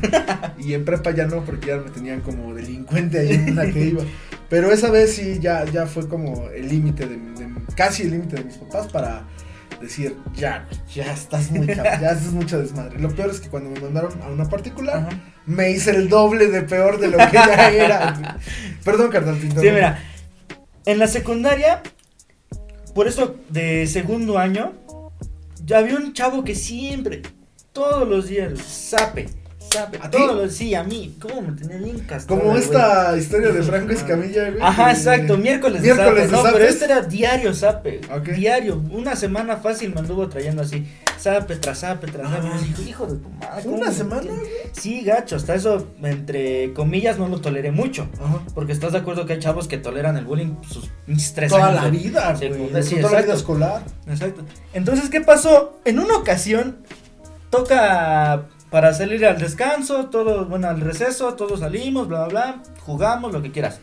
y 0.58 0.74
en 0.74 0.84
prepa 0.86 1.12
ya 1.12 1.28
no, 1.28 1.46
porque 1.46 1.68
ya 1.68 1.78
me 1.78 1.92
tenían 1.92 2.22
como 2.22 2.52
delincuente 2.56 3.20
ahí 3.20 3.34
en 3.34 3.52
una 3.52 3.72
que 3.72 3.80
iba. 3.86 4.02
Pero 4.50 4.72
esa 4.72 4.90
vez 4.90 5.14
sí 5.14 5.38
ya, 5.40 5.66
ya 5.66 5.86
fue 5.86 6.08
como 6.08 6.48
el 6.50 6.68
límite 6.68 7.06
de, 7.06 7.18
de- 7.18 7.52
casi 7.76 8.02
el 8.04 8.12
límite 8.12 8.38
de 8.38 8.46
mis 8.46 8.56
papás 8.58 8.88
para 8.92 9.28
decir, 9.82 10.16
ya, 10.36 10.68
ya 10.94 11.12
estás 11.12 11.52
muy 11.52 11.68
cabrón, 11.68 12.00
ya 12.02 12.12
haces 12.12 12.32
mucha 12.32 12.58
desmadre. 12.58 13.00
Lo 13.00 13.10
peor 13.10 13.30
es 13.32 13.40
que 13.40 13.50
cuando 13.50 13.70
me 13.70 13.80
mandaron 13.80 14.22
a 14.22 14.28
una 14.30 14.46
particular, 14.50 14.98
Ajá. 15.08 15.10
me 15.46 15.72
hice 15.72 15.92
el 15.92 16.08
doble 16.10 16.48
de 16.48 16.62
peor 16.62 17.00
de 17.00 17.08
lo 17.10 17.18
que 17.18 17.34
ya 17.34 17.70
era. 17.72 18.38
Perdón, 18.86 19.10
carnal, 19.12 19.40
Sí, 19.40 19.50
mira. 19.56 20.00
En 20.86 21.00
la 21.00 21.08
secundaria, 21.08 21.82
por 22.96 23.08
eso 23.08 23.36
de 23.50 23.88
segundo 23.88 24.38
año, 24.38 24.74
ya 25.66 25.80
había 25.80 25.96
un 25.96 26.14
chavo 26.14 26.44
que 26.44 26.56
siempre, 26.56 27.22
todos 27.72 28.08
los 28.08 28.28
días, 28.28 28.60
sape, 28.60 29.30
¿A 29.78 30.10
ti? 30.10 30.18
Todo 30.18 30.34
lo- 30.34 30.50
sí, 30.50 30.76
a 30.76 30.84
mí. 30.84 31.16
¿Cómo 31.20 31.42
me 31.42 31.54
tenía 31.54 31.78
bien 31.78 32.00
castrado? 32.00 32.40
Como 32.42 32.52
güey? 32.54 32.64
esta 32.64 33.18
historia 33.18 33.50
de 33.50 33.60
Hijo 33.60 33.68
Franco. 33.70 33.92
Escamilla, 33.94 34.50
güey. 34.50 34.62
Ajá, 34.62 34.92
exacto, 34.92 35.38
miércoles, 35.38 35.82
Miércoles 35.82 36.16
de 36.16 36.22
zape. 36.24 36.32
No, 36.32 36.38
zapes. 36.40 36.54
pero 36.54 36.66
este 36.66 36.86
era 36.86 37.02
diario 37.02 37.54
zape. 37.54 38.02
Diario. 38.36 38.82
Una 38.92 39.16
semana 39.16 39.58
fácil 39.58 39.94
me 39.94 40.00
anduvo 40.02 40.28
trayendo 40.28 40.62
así. 40.64 40.86
Zape 41.20 41.56
tras 41.58 41.80
zape 41.80 42.08
tras 42.08 42.30
zape. 42.30 42.48
Ah. 42.48 42.60
Y 42.62 42.68
dijo, 42.68 42.82
hijo 42.82 43.06
de 43.08 43.16
tu 43.18 43.30
madre. 43.30 43.64
¿cómo 43.64 43.78
¿Una 43.78 43.92
semana, 43.92 44.22
tienes?" 44.22 44.40
Sí, 44.74 45.02
gacho. 45.04 45.36
Hasta 45.38 45.56
eso, 45.56 45.88
entre 46.04 46.74
comillas, 46.74 47.18
no 47.18 47.28
lo 47.28 47.40
toleré 47.42 47.72
mucho. 47.72 48.08
Ajá. 48.22 48.42
Porque 48.54 48.74
estás 48.74 48.92
de 48.92 48.98
acuerdo 49.00 49.26
que 49.26 49.34
hay 49.34 49.40
chavos 49.40 49.68
que 49.68 49.78
toleran 49.78 50.18
el 50.18 50.26
bullying 50.26 50.56
sus 50.68 50.90
pinches 51.06 51.34
tres 51.34 51.52
Toda 51.52 51.68
años. 51.68 51.84
la 51.84 51.90
vida, 51.90 52.34
güey. 52.38 52.84
sí, 52.84 52.96
toda 52.98 53.14
la 53.14 53.22
vida 53.22 53.34
escolar. 53.36 53.84
Exacto. 54.08 54.42
Entonces, 54.74 55.10
¿qué 55.10 55.22
pasó? 55.22 55.80
En 55.86 56.00
una 56.00 56.16
ocasión, 56.18 56.78
toca 57.50 58.46
para 58.72 58.94
salir 58.94 59.26
al 59.26 59.38
descanso, 59.38 60.06
todos, 60.06 60.50
bueno, 60.50 60.70
al 60.70 60.80
receso, 60.80 61.36
todos 61.36 61.60
salimos, 61.60 62.08
bla, 62.08 62.26
bla, 62.26 62.54
bla, 62.54 62.64
jugamos, 62.80 63.34
lo 63.34 63.42
que 63.42 63.52
quieras. 63.52 63.82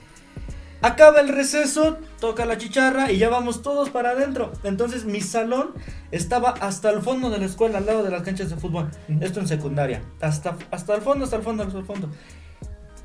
Acaba 0.80 1.20
el 1.20 1.28
receso, 1.28 1.98
toca 2.20 2.46
la 2.46 2.56
chicharra 2.56 3.12
y 3.12 3.18
ya 3.18 3.28
vamos 3.28 3.62
todos 3.62 3.90
para 3.90 4.10
adentro. 4.10 4.52
Entonces, 4.62 5.04
mi 5.04 5.20
salón 5.20 5.72
estaba 6.10 6.50
hasta 6.50 6.90
el 6.90 7.02
fondo 7.02 7.30
de 7.30 7.38
la 7.38 7.46
escuela, 7.46 7.78
al 7.78 7.86
lado 7.86 8.02
de 8.02 8.10
las 8.10 8.22
canchas 8.22 8.48
de 8.48 8.56
fútbol. 8.56 8.88
Esto 9.20 9.40
en 9.40 9.48
secundaria. 9.48 10.02
Hasta, 10.20 10.56
hasta 10.70 10.94
el 10.94 11.02
fondo, 11.02 11.24
hasta 11.24 11.36
el 11.36 11.42
fondo, 11.42 11.64
hasta 11.64 11.78
el 11.78 11.84
fondo. 11.84 12.08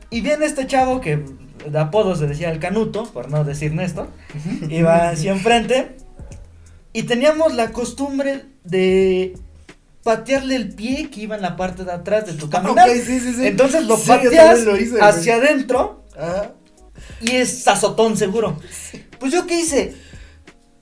Y 0.09 0.21
viene 0.21 0.45
este 0.45 0.67
chavo 0.67 1.01
que 1.01 1.25
de 1.67 1.79
apodo 1.79 2.15
se 2.15 2.27
decía 2.27 2.51
el 2.51 2.59
canuto, 2.59 3.05
por 3.11 3.29
no 3.29 3.43
decir 3.43 3.73
Néstor. 3.73 4.07
Iba 4.69 5.09
así 5.09 5.27
enfrente. 5.27 5.97
Y 6.93 7.03
teníamos 7.03 7.55
la 7.55 7.71
costumbre 7.71 8.45
de 8.63 9.35
patearle 10.03 10.55
el 10.55 10.69
pie 10.73 11.09
que 11.09 11.21
iba 11.21 11.35
en 11.35 11.41
la 11.41 11.55
parte 11.55 11.83
de 11.85 11.91
atrás 11.91 12.25
de 12.25 12.33
tu 12.33 12.49
caminar. 12.51 12.89
Sí, 12.89 13.01
sí, 13.01 13.19
sí. 13.33 13.47
Entonces 13.47 13.85
lo 13.85 13.97
pateas 13.97 14.61
lo 14.63 14.75
hice, 14.77 14.91
güey. 14.91 15.01
hacia 15.01 15.35
adentro 15.35 16.03
Ajá. 16.17 16.51
y 17.21 17.31
es 17.37 17.67
azotón 17.67 18.17
seguro. 18.17 18.59
Pues 19.19 19.31
yo 19.31 19.45
qué 19.47 19.59
hice? 19.59 19.95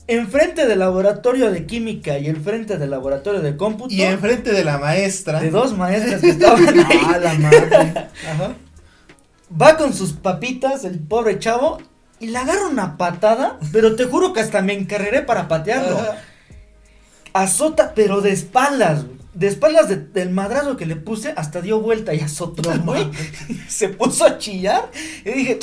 Enfrente 0.07 0.65
del 0.67 0.79
laboratorio 0.79 1.51
de 1.51 1.65
química 1.65 2.17
y 2.17 2.27
enfrente 2.27 2.77
del 2.77 2.89
laboratorio 2.89 3.39
de 3.41 3.55
cómputo. 3.55 3.93
Y 3.93 4.01
enfrente 4.01 4.51
de 4.51 4.63
la 4.65 4.77
maestra. 4.77 5.39
de 5.39 5.51
dos 5.51 5.77
maestras 5.77 6.19
que 6.19 6.29
estaban 6.31 6.67
ahí. 6.79 6.99
Ah, 7.05 7.17
la 7.17 7.33
madre. 7.35 8.09
Ajá. 8.29 8.55
Va 9.61 9.77
con 9.77 9.93
sus 9.93 10.13
papitas, 10.13 10.83
el 10.83 10.99
pobre 10.99 11.37
chavo, 11.39 11.77
y 12.19 12.27
le 12.27 12.37
agarra 12.37 12.67
una 12.67 12.97
patada, 12.97 13.59
pero 13.71 13.95
te 13.95 14.05
juro 14.05 14.33
que 14.33 14.39
hasta 14.41 14.61
me 14.61 14.73
encarreré 14.73 15.21
para 15.21 15.47
patearlo. 15.47 15.97
Ajá. 15.99 16.17
Azota, 17.33 17.93
pero 17.95 18.21
de 18.21 18.31
espaldas, 18.31 19.05
güey. 19.05 19.17
De 19.33 19.47
espaldas 19.47 19.87
de- 19.87 19.95
del 19.95 20.29
madrazo 20.29 20.75
que 20.75 20.85
le 20.85 20.97
puse, 20.97 21.33
hasta 21.37 21.61
dio 21.61 21.79
vuelta 21.79 22.13
y 22.13 22.19
azotó, 22.19 22.73
No 22.75 22.83
güey. 22.83 23.09
Se 23.69 23.87
puso 23.89 24.25
a 24.25 24.37
chillar. 24.37 24.91
Y 25.25 25.31
dije, 25.31 25.59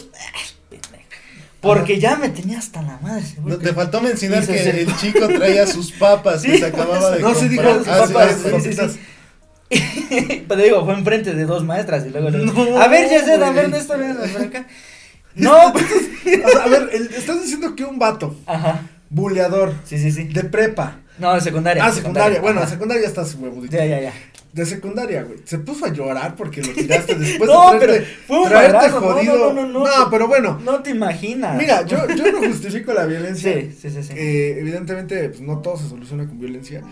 porque 1.60 1.98
ya 1.98 2.16
me 2.16 2.28
tenía 2.28 2.58
hasta 2.58 2.80
la 2.82 2.98
madre. 3.02 3.24
No, 3.44 3.58
te 3.58 3.72
faltó 3.72 4.00
mencionar 4.00 4.44
se 4.44 4.52
que 4.52 4.70
el 4.82 4.96
chico 4.96 5.26
traía 5.28 5.66
sus 5.66 5.90
papas 5.92 6.40
Sí, 6.42 6.52
que 6.52 6.58
se 6.58 6.66
acababa 6.66 7.10
de 7.10 7.20
No, 7.20 7.34
sí 7.34 7.48
dijo 7.48 7.62
comprar. 7.64 7.78
sus 7.84 7.88
Ah, 7.88 8.06
papas, 8.14 8.36
sí, 8.36 8.50
sus 8.50 8.62
sí, 8.62 8.72
sí. 8.72 8.76
papitas. 8.76 8.98
Pero 10.48 10.62
digo, 10.62 10.84
fue 10.84 10.94
enfrente 10.94 11.34
de 11.34 11.44
dos 11.44 11.64
maestras 11.64 12.06
y 12.06 12.10
luego 12.10 12.30
le 12.30 12.38
No, 12.46 12.78
a 12.80 12.88
ver, 12.88 13.08
Yesed, 13.10 13.42
a 13.42 13.50
ver, 13.50 13.68
Néstor, 13.70 13.98
ven, 13.98 14.16
ven 14.18 14.42
acá. 14.48 14.66
No, 15.34 15.72
pues, 15.72 15.84
O 15.84 16.48
sea, 16.50 16.64
a 16.64 16.68
ver, 16.68 16.88
el- 16.92 17.14
estás 17.14 17.40
diciendo 17.42 17.76
que 17.76 17.84
un 17.84 17.98
vato, 17.98 18.34
ajá, 18.46 18.82
buleador, 19.10 19.72
sí, 19.84 19.98
sí, 19.98 20.10
sí. 20.10 20.24
de 20.24 20.42
prepa. 20.44 21.00
No, 21.18 21.34
de 21.34 21.40
secundaria. 21.40 21.84
Ah, 21.84 21.92
secundaria. 21.92 22.40
Bueno, 22.40 22.60
ajá. 22.60 22.70
secundaria 22.70 23.02
ya 23.02 23.08
estás 23.08 23.34
huevudito. 23.34 23.76
Ya, 23.76 23.84
ya, 23.86 24.00
ya. 24.00 24.12
De 24.52 24.64
secundaria, 24.64 25.22
güey. 25.24 25.38
Se 25.44 25.58
puso 25.58 25.84
a 25.84 25.92
llorar 25.92 26.34
porque 26.34 26.62
lo 26.62 26.72
tiraste 26.72 27.14
después 27.14 27.48
No, 27.52 27.72
de 27.74 27.78
pero 27.78 27.92
traerte, 27.92 28.16
fue 28.26 28.38
un 28.40 28.48
traerte 28.48 28.72
madrazo, 28.76 29.00
no, 29.00 29.06
jodido. 29.12 29.52
no, 29.52 29.52
no, 29.52 29.66
no, 29.84 29.84
no. 30.04 30.10
pero 30.10 30.26
bueno. 30.26 30.58
No 30.64 30.82
te 30.82 30.90
imaginas. 30.90 31.56
Mira, 31.56 31.84
yo, 31.84 32.08
yo 32.16 32.32
no 32.32 32.38
justifico 32.48 32.92
la 32.94 33.04
violencia. 33.04 33.52
Sí, 33.52 33.76
sí, 33.78 33.90
sí, 33.90 34.02
sí. 34.02 34.12
Eh, 34.16 34.56
evidentemente, 34.58 35.28
pues, 35.28 35.40
no 35.42 35.58
todo 35.58 35.76
se 35.76 35.88
soluciona 35.88 36.26
con 36.26 36.38
violencia. 36.38 36.82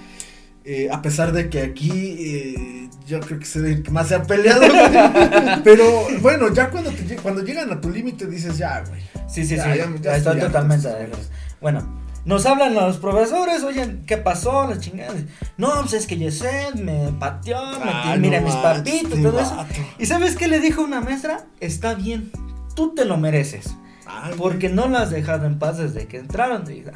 Eh, 0.69 0.89
a 0.91 1.01
pesar 1.01 1.33
de 1.33 1.49
que 1.49 1.61
aquí 1.63 1.91
eh, 2.19 2.89
yo 3.07 3.21
creo 3.21 3.39
que 3.39 3.45
es 3.45 3.55
el 3.57 3.83
que 3.85 3.91
más 3.93 4.09
se 4.09 4.17
ha 4.17 4.23
peleado. 4.25 4.61
güey. 4.61 5.63
pero 5.65 5.85
bueno, 6.21 6.53
ya 6.53 6.69
cuando, 6.71 6.91
te, 6.91 7.17
cuando 7.17 7.43
llegan 7.43 7.73
a 7.73 7.81
tu 7.81 7.89
límite 7.89 8.27
dices 8.27 8.59
ya, 8.59 8.83
güey. 8.87 9.01
Sí, 9.29 9.45
sí, 9.47 9.57
Ya, 9.57 9.73
sí. 9.73 9.79
ya- 9.79 9.87
Ya, 9.87 10.01
ya 10.03 10.17
estoy 10.17 10.41
totalmente 10.41 10.89
de 10.89 10.95
acuerdo. 10.95 11.19
Bueno, 11.61 12.06
nos 12.27 12.45
hablan 12.45 12.75
los 12.75 12.99
profesores, 12.99 13.63
oye, 13.63 14.01
¿qué 14.07 14.19
pasó? 14.19 14.67
La 14.69 14.79
chingada. 14.79 15.15
No, 15.57 15.71
pues 15.81 15.95
es 15.95 16.07
que 16.07 16.19
Yesed 16.19 16.75
me 16.75 17.11
pateó, 17.19 17.57
me 17.79 17.91
Ah, 17.91 18.13
ti- 18.15 18.21
mira 18.21 18.41
no 18.41 18.47
mis 18.47 18.55
manches, 18.57 18.95
papitos, 19.03 19.23
todo 19.23 19.41
eso. 19.41 19.57
¿Y 19.99 20.05
sabes 20.07 20.37
qué 20.37 20.49
le 20.49 20.61
dijo 20.61 20.83
una 20.83 21.01
maestra? 21.01 21.47
Está 21.61 21.95
bien, 21.95 22.31
tú 22.75 22.95
te 22.95 23.05
lo 23.07 23.17
mereces. 23.17 23.75
Ay, 24.07 24.35
Porque 24.37 24.69
no 24.69 24.87
lo 24.89 24.99
has 24.99 25.11
dejado 25.11 25.47
en 25.47 25.59
paz 25.59 25.79
desde 25.79 26.07
que 26.07 26.19
entraron. 26.19 26.65
Diga, 26.65 26.93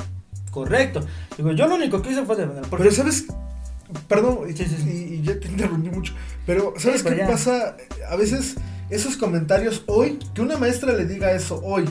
correcto. 0.51 1.01
Digo, 1.37 1.53
yo 1.53 1.67
lo 1.67 1.77
único 1.77 2.03
que 2.03 2.11
hice 2.13 2.25
fue 2.25 2.37
defender. 2.37 2.65
Porque 2.69 2.85
Pero 2.85 2.95
sabes, 2.97 3.27
perdón, 4.09 4.41
y, 4.49 4.53
y- 4.91 5.15
y 5.15 5.23
ya 5.23 5.39
te 5.39 5.49
interrumpí 5.49 5.91
mucho, 5.91 6.13
pero 6.47 6.75
¿sabes 6.77 6.99
Sí, 7.01 7.05
pero 7.05 7.17
qué 7.17 7.23
ya. 7.23 7.29
pasa? 7.29 7.77
A 8.11 8.17
veces 8.17 8.57
esos 8.91 9.17
comentarios 9.17 9.85
hoy, 9.87 10.19
que 10.35 10.43
una 10.43 10.57
maestra 10.57 10.93
le 10.93 11.05
diga 11.07 11.33
eso 11.33 11.61
hoy, 11.65 11.85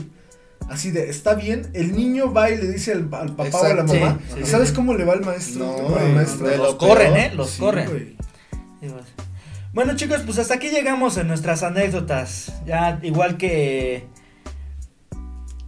así 0.69 0.91
de, 0.91 1.09
está 1.09 1.35
bien, 1.35 1.69
el 1.73 1.93
niño 1.95 2.31
va 2.33 2.49
y 2.49 2.57
le 2.57 2.67
dice 2.71 2.91
al, 2.93 3.09
al 3.13 3.35
papá 3.35 3.57
o 3.57 3.63
a 3.63 3.73
la 3.73 3.83
mamá, 3.83 4.19
Sí, 4.27 4.33
sí, 4.33 4.39
¿y 4.41 4.45
sí, 4.45 4.51
¿sabes 4.51 4.69
sí. 4.69 4.75
cómo 4.75 4.93
le 4.93 5.03
va 5.05 5.13
al 5.13 5.21
maestro? 5.25 5.65
No, 5.65 5.71
o 5.71 5.89
a 5.89 5.91
la 5.95 6.01
güey, 6.01 6.13
maestra? 6.15 6.47
de 6.49 6.57
los 6.57 6.67
lo 6.73 6.77
corren, 6.77 7.13
peor. 7.13 7.25
¿eh? 7.25 7.31
Los 7.35 7.49
Sí, 7.51 7.59
corren. 7.59 8.17
Bueno 9.73 9.95
chicos, 9.95 10.21
pues 10.25 10.39
hasta 10.39 10.55
aquí 10.55 10.69
llegamos 10.69 11.17
en 11.17 11.27
nuestras 11.27 11.61
anécdotas. 11.63 12.53
Ya 12.65 12.99
igual 13.03 13.37
que 13.37 14.07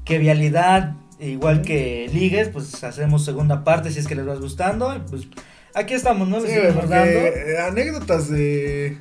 que 0.05 0.17
vialidad, 0.17 0.95
igual 1.19 1.61
que 1.61 2.09
ligues, 2.11 2.49
pues 2.49 2.83
hacemos 2.83 3.23
segunda 3.23 3.63
parte 3.63 3.91
si 3.91 3.99
es 3.99 4.07
que 4.07 4.15
les 4.15 4.27
va 4.27 4.35
gustando. 4.35 4.95
Y 4.95 4.99
pues 5.07 5.27
aquí 5.75 5.93
estamos, 5.93 6.27
¿no? 6.27 6.39
Les 6.39 6.73
porque, 6.73 6.95
eh, 6.95 7.59
anécdotas 7.59 8.29
de 8.29 8.97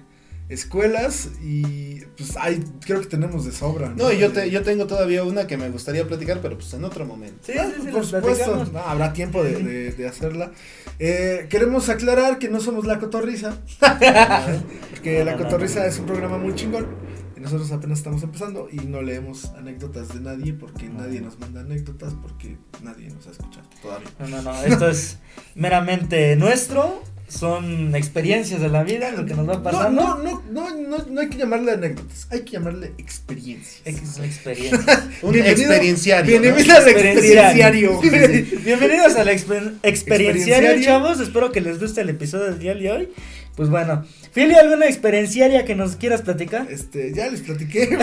escuelas 0.50 1.30
y 1.42 2.00
pues 2.18 2.36
hay, 2.36 2.62
creo 2.84 3.00
que 3.00 3.06
tenemos 3.06 3.44
de 3.46 3.52
sobra. 3.52 3.88
No, 3.96 4.12
y 4.12 4.18
yo, 4.18 4.30
te, 4.32 4.50
yo 4.50 4.62
tengo 4.62 4.86
todavía 4.86 5.24
una 5.24 5.46
que 5.46 5.56
me 5.56 5.70
gustaría 5.70 6.06
platicar, 6.06 6.40
pero 6.42 6.56
pues 6.58 6.72
en 6.74 6.84
otro 6.84 7.06
momento. 7.06 7.38
Sí, 7.42 7.52
Ah, 7.58 7.70
sí, 7.74 7.82
sí, 7.86 7.90
por 7.92 8.04
supuesto, 8.04 8.64
no, 8.72 8.78
habrá 8.80 9.12
tiempo 9.12 9.42
de, 9.42 9.54
de- 9.62 9.92
de 9.92 10.08
hacerla. 10.08 10.52
Eh, 10.98 11.46
queremos 11.48 11.88
aclarar 11.88 12.38
que 12.38 12.48
no 12.48 12.60
somos 12.60 12.84
La 12.84 12.98
Cotorrisa, 12.98 13.56
porque 14.90 15.18
No, 15.20 15.24
La 15.24 15.32
no, 15.32 15.38
no, 15.38 15.44
Cotorrisa 15.44 15.80
no. 15.80 15.86
es 15.86 15.98
un 15.98 16.06
programa 16.06 16.36
muy 16.38 16.54
chingón 16.54 16.86
y 17.36 17.40
nosotros 17.40 17.70
apenas 17.72 17.98
estamos 17.98 18.22
empezando 18.22 18.68
y 18.70 18.76
no 18.76 19.00
leemos 19.02 19.46
anécdotas 19.56 20.08
de 20.12 20.20
nadie 20.20 20.52
porque 20.52 20.88
No. 20.88 21.00
nadie 21.00 21.20
nos 21.20 21.38
manda 21.38 21.60
anécdotas 21.60 22.12
porque 22.20 22.58
nadie 22.82 23.08
nos 23.08 23.26
ha 23.26 23.30
escuchado 23.30 23.66
todavía. 23.80 24.08
No, 24.18 24.28
no, 24.28 24.42
no, 24.42 24.62
esto 24.64 24.88
es 24.90 25.18
meramente 25.54 26.36
nuestro. 26.36 27.02
Son 27.31 27.95
experiencias 27.95 28.61
de 28.61 28.69
la 28.69 28.83
vida, 28.83 29.12
lo 29.12 29.25
que 29.25 29.35
nos 29.35 29.49
va 29.49 29.62
pasando. 29.62 30.03
no, 30.03 30.19
no, 30.19 30.43
no, 30.51 30.77
no, 30.77 30.99
no 31.09 31.21
hay 31.21 31.29
que 31.29 31.38
llamarle 31.38 31.73
anécdotas, 31.73 32.27
hay 32.31 32.40
que 32.40 32.53
llamarle 32.53 32.93
experiencias. 32.99 33.81
Ex- 33.85 34.19
experiencias. 34.19 34.85
Un 35.23 35.33
Bienvenido- 35.33 35.71
experienciario. 35.71 36.37
¿no? 36.37 36.43
Bienvenido 36.43 36.75
al 36.77 36.88
Experienciario. 36.88 38.01
Bienvenidos 38.64 39.14
al 39.16 39.29
exper- 39.29 39.75
experienciario, 39.83 40.83
chavos. 40.83 41.21
Espero 41.21 41.53
que 41.53 41.61
les 41.61 41.79
guste 41.81 42.01
el 42.01 42.09
episodio 42.11 42.47
del 42.47 42.59
día 42.59 42.75
de 42.75 42.90
hoy. 42.90 43.09
Pues 43.57 43.69
bueno, 43.69 44.05
Fili, 44.33 44.55
¿alguna 44.55 44.87
experienciaria 44.87 45.64
que 45.64 45.75
nos 45.75 45.97
quieras 45.97 46.23
platicar? 46.23 46.66
Este, 46.71 47.12
ya 47.14 47.29
les 47.29 47.40
platiqué. 47.43 47.88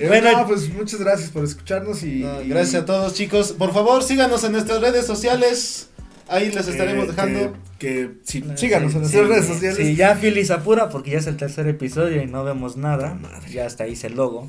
Eh, 0.00 0.06
Bueno. 0.08 0.32
no, 0.32 0.46
pues 0.46 0.68
muchas 0.72 1.00
gracias 1.00 1.30
por 1.30 1.44
escucharnos 1.44 2.02
y, 2.02 2.20
No, 2.20 2.42
y- 2.42 2.48
gracias 2.48 2.82
a 2.82 2.86
todos 2.86 3.14
chicos. 3.14 3.52
Por 3.52 3.72
favor, 3.72 4.02
síganos 4.02 4.44
en 4.44 4.52
nuestras 4.52 4.80
redes 4.80 5.06
sociales. 5.06 5.88
Ahí 6.28 6.50
les 6.50 6.66
estaremos 6.66 7.08
dejando. 7.08 7.52
Que, 7.78 7.88
que 8.08 8.10
sí, 8.24 8.44
Eh, 8.48 8.56
síganos 8.56 8.92
sí, 8.92 8.96
en 8.96 9.02
nuestras 9.02 9.10
sí, 9.10 9.30
redes 9.30 9.46
sociales. 9.46 9.76
Sí, 9.76 9.96
ya 9.96 10.16
Fili 10.16 10.44
se 10.44 10.52
apura 10.52 10.88
porque 10.88 11.10
ya 11.10 11.18
es 11.18 11.26
el 11.26 11.36
tercer 11.36 11.68
episodio 11.68 12.22
y 12.22 12.26
no 12.26 12.44
vemos 12.44 12.76
nada. 12.76 13.14
Madre. 13.14 13.50
Ya 13.50 13.66
hasta 13.66 13.84
ahí 13.84 13.90
dice 13.90 14.06
el 14.08 14.14
logo. 14.14 14.48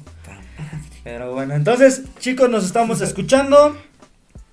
Pero 1.04 1.34
bueno, 1.34 1.54
entonces, 1.54 2.04
chicos, 2.20 2.50
nos 2.50 2.66
estamos 2.66 3.02
escuchando. 3.02 3.78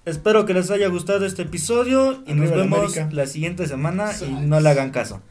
Espero 0.05 0.47
que 0.47 0.53
les 0.53 0.71
haya 0.71 0.89
gustado 0.89 1.25
este 1.25 1.43
episodio 1.43 2.23
y 2.27 2.33
Arriba 2.33 2.47
nos 2.47 2.51
vemos 2.57 3.13
la 3.13 3.27
siguiente 3.27 3.69
semana 3.69 4.11
y 4.21 4.33
no 4.33 4.61
le 4.61 4.69
hagan 4.69 4.91
caso. 4.91 5.23